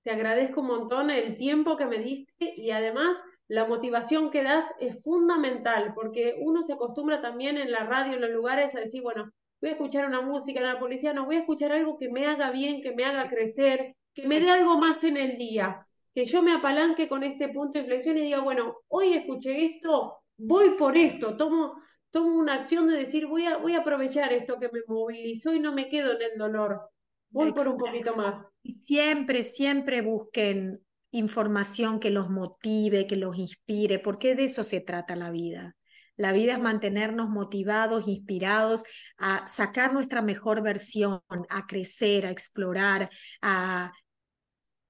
te 0.04 0.12
agradezco 0.12 0.62
un 0.62 0.68
montón 0.68 1.10
el 1.10 1.38
tiempo 1.38 1.76
que 1.78 1.86
me 1.86 2.00
diste 2.00 2.54
y 2.56 2.72
además 2.72 3.18
la 3.48 3.66
motivación 3.66 4.32
que 4.32 4.44
das 4.44 4.66
es 4.80 5.02
fundamental 5.04 5.94
porque 5.94 6.38
uno 6.40 6.64
se 6.64 6.74
acostumbra 6.74 7.22
también 7.22 7.58
en 7.58 7.72
la 7.72 7.84
radio, 7.84 8.14
en 8.14 8.22
los 8.22 8.30
lugares, 8.30 8.74
a 8.76 8.80
decir, 8.80 9.02
bueno, 9.02 9.32
voy 9.60 9.72
a 9.72 9.74
escuchar 9.74 10.06
una 10.06 10.22
música 10.22 10.62
en 10.62 10.68
la 10.68 10.80
policía, 10.80 11.14
no 11.14 11.26
voy 11.26 11.36
a 11.36 11.40
escuchar 11.42 11.74
algo 11.74 11.98
que 11.98 12.10
me 12.10 12.26
haga 12.28 12.52
bien, 12.52 12.82
que 12.82 12.94
me 12.94 13.04
haga 13.04 13.30
crecer, 13.30 13.96
que 14.14 14.28
me 14.28 14.39
dé 14.39 14.49
algo 14.49 14.78
más 14.78 15.03
en 15.03 15.18
el 15.18 15.38
día, 15.38 15.86
que 16.14 16.26
yo 16.26 16.41
me 16.41 16.53
apalanque 16.53 17.07
con 17.07 17.24
este 17.24 17.49
punto 17.49 17.74
de 17.74 17.82
inflexión 17.82 18.18
y 18.18 18.22
diga, 18.22 18.39
bueno, 18.41 18.78
hoy 18.88 19.14
escuché 19.14 19.66
esto, 19.66 20.18
voy 20.38 20.72
por 20.72 20.97
esto, 20.97 21.38
tomo, 21.38 21.76
tomo 22.12 22.36
una 22.36 22.55
acción 22.55 22.88
de 22.88 22.97
decir, 22.97 23.28
voy 23.28 23.45
a, 23.45 23.57
voy 23.57 23.76
a 23.76 23.80
aprovechar 23.80 24.34
esto 24.34 24.60
que 24.60 24.70
me 24.70 24.82
movilizó 24.88 25.53
y 25.53 25.60
no 25.60 25.74
me 25.74 25.89
quedo 25.89 26.16
en 26.16 26.32
el 26.34 26.38
dolor, 26.38 26.89
voy 27.30 27.51
por 27.51 27.68
un 27.68 27.78
poquito 27.78 28.16
más. 28.16 28.45
Y 28.64 28.74
siempre, 28.74 29.43
siempre 29.43 30.01
busquen 30.01 30.82
información 31.12 31.99
que 31.99 32.12
los 32.12 32.30
motive, 32.30 33.07
que 33.07 33.16
los 33.16 33.38
inspire, 33.38 33.99
porque 33.99 34.36
de 34.36 34.45
eso 34.45 34.64
se 34.64 34.82
trata 34.82 35.16
la 35.16 35.32
vida. 35.32 35.76
La 36.20 36.34
vida 36.34 36.51
es 36.51 36.59
mantenernos 36.59 37.30
motivados, 37.30 38.05
inspirados 38.09 38.84
a 39.17 39.47
sacar 39.47 39.93
nuestra 39.93 40.22
mejor 40.22 40.61
versión, 40.61 41.22
a 41.47 41.65
crecer, 41.65 42.26
a 42.26 42.30
explorar, 42.30 43.09
a 43.41 43.93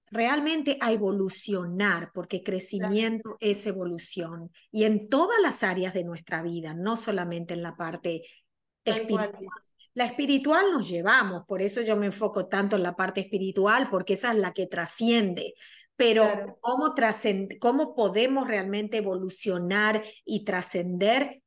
realmente 0.07 0.79
a 0.81 0.91
evolucionar, 0.91 2.09
porque 2.15 2.41
crecimiento 2.41 3.37
es 3.39 3.67
evolución. 3.67 4.49
Y 4.71 4.85
en 4.85 5.07
todas 5.07 5.39
las 5.39 5.61
áreas 5.61 5.93
de 5.93 6.03
nuestra 6.03 6.41
vida, 6.41 6.73
no 6.73 6.97
solamente 6.97 7.53
en 7.53 7.61
la 7.61 7.77
parte 7.77 8.23
espiritual, 8.83 9.37
la 9.93 10.05
espiritual 10.05 10.71
nos 10.71 10.89
llevamos, 10.89 11.43
por 11.45 11.61
eso 11.61 11.81
yo 11.81 11.95
me 11.95 12.07
enfoco 12.07 12.47
tanto 12.47 12.75
en 12.75 12.81
la 12.81 12.95
parte 12.95 13.21
espiritual, 13.21 13.87
porque 13.91 14.13
esa 14.13 14.31
es 14.31 14.39
la 14.39 14.51
que 14.51 14.65
trasciende. 14.65 15.53
Pero 15.99 16.57
¿cómo, 16.61 16.95
¿cómo 17.59 17.93
podemos 17.93 18.47
realmente 18.47 18.95
evolucionar 18.95 20.01
y 20.23 20.45
trascender 20.45 21.41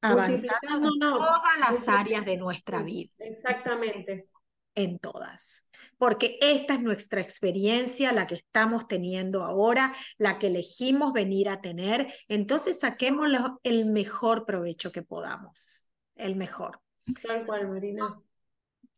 avanzando 0.00 0.90
en 0.92 1.00
todas 1.00 1.58
las 1.58 1.88
áreas 1.88 2.24
de 2.24 2.36
nuestra 2.36 2.84
vida? 2.84 3.10
Exactamente. 3.18 4.28
En 4.76 5.00
todas. 5.00 5.72
Porque 5.98 6.38
esta 6.40 6.74
es 6.74 6.82
nuestra 6.82 7.20
experiencia, 7.20 8.12
la 8.12 8.28
que 8.28 8.36
estamos 8.36 8.86
teniendo 8.86 9.42
ahora, 9.42 9.92
la 10.18 10.38
que 10.38 10.46
elegimos 10.46 11.12
venir 11.12 11.48
a 11.48 11.60
tener. 11.60 12.06
Entonces 12.28 12.78
saquemos 12.78 13.28
el 13.64 13.86
mejor 13.86 14.46
provecho 14.46 14.92
que 14.92 15.02
podamos. 15.02 15.90
El 16.14 16.36
mejor. 16.36 16.80
Tal 17.20 17.44
cual, 17.44 17.68
Marina. 17.70 18.22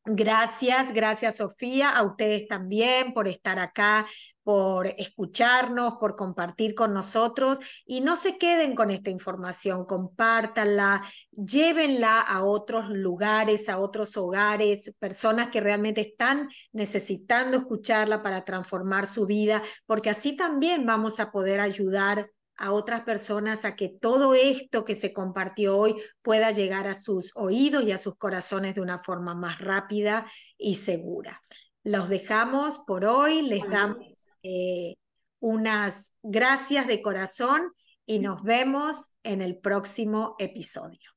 Gracias, 0.08 0.92
gracias 0.92 1.38
Sofía, 1.38 1.90
a 1.90 2.04
ustedes 2.04 2.46
también 2.46 3.12
por 3.12 3.26
estar 3.26 3.58
acá, 3.58 4.06
por 4.44 4.86
escucharnos, 4.86 5.94
por 5.98 6.14
compartir 6.14 6.76
con 6.76 6.94
nosotros. 6.94 7.58
Y 7.84 8.02
no 8.02 8.14
se 8.14 8.38
queden 8.38 8.76
con 8.76 8.92
esta 8.92 9.10
información, 9.10 9.84
compártanla, 9.84 11.02
llévenla 11.32 12.20
a 12.20 12.44
otros 12.44 12.88
lugares, 12.88 13.68
a 13.68 13.80
otros 13.80 14.16
hogares, 14.16 14.94
personas 15.00 15.48
que 15.48 15.60
realmente 15.60 16.02
están 16.02 16.48
necesitando 16.72 17.56
escucharla 17.58 18.22
para 18.22 18.44
transformar 18.44 19.08
su 19.08 19.26
vida, 19.26 19.60
porque 19.86 20.10
así 20.10 20.36
también 20.36 20.86
vamos 20.86 21.18
a 21.18 21.32
poder 21.32 21.58
ayudar 21.58 22.30
a 22.56 22.72
otras 22.72 23.02
personas 23.02 23.64
a 23.64 23.76
que 23.76 23.88
todo 23.88 24.34
esto 24.34 24.84
que 24.84 24.94
se 24.94 25.12
compartió 25.12 25.76
hoy 25.78 25.94
pueda 26.22 26.50
llegar 26.50 26.86
a 26.86 26.94
sus 26.94 27.32
oídos 27.36 27.84
y 27.84 27.92
a 27.92 27.98
sus 27.98 28.16
corazones 28.16 28.74
de 28.74 28.80
una 28.80 28.98
forma 28.98 29.34
más 29.34 29.60
rápida 29.60 30.26
y 30.56 30.76
segura. 30.76 31.40
Los 31.82 32.08
dejamos 32.08 32.80
por 32.80 33.04
hoy, 33.04 33.42
les 33.42 33.68
damos 33.68 34.30
eh, 34.42 34.96
unas 35.40 36.16
gracias 36.22 36.86
de 36.86 37.00
corazón 37.00 37.70
y 38.06 38.18
nos 38.18 38.42
vemos 38.42 39.10
en 39.22 39.42
el 39.42 39.58
próximo 39.58 40.34
episodio. 40.38 41.10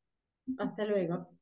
Hasta 0.58 0.86
luego. 0.86 1.39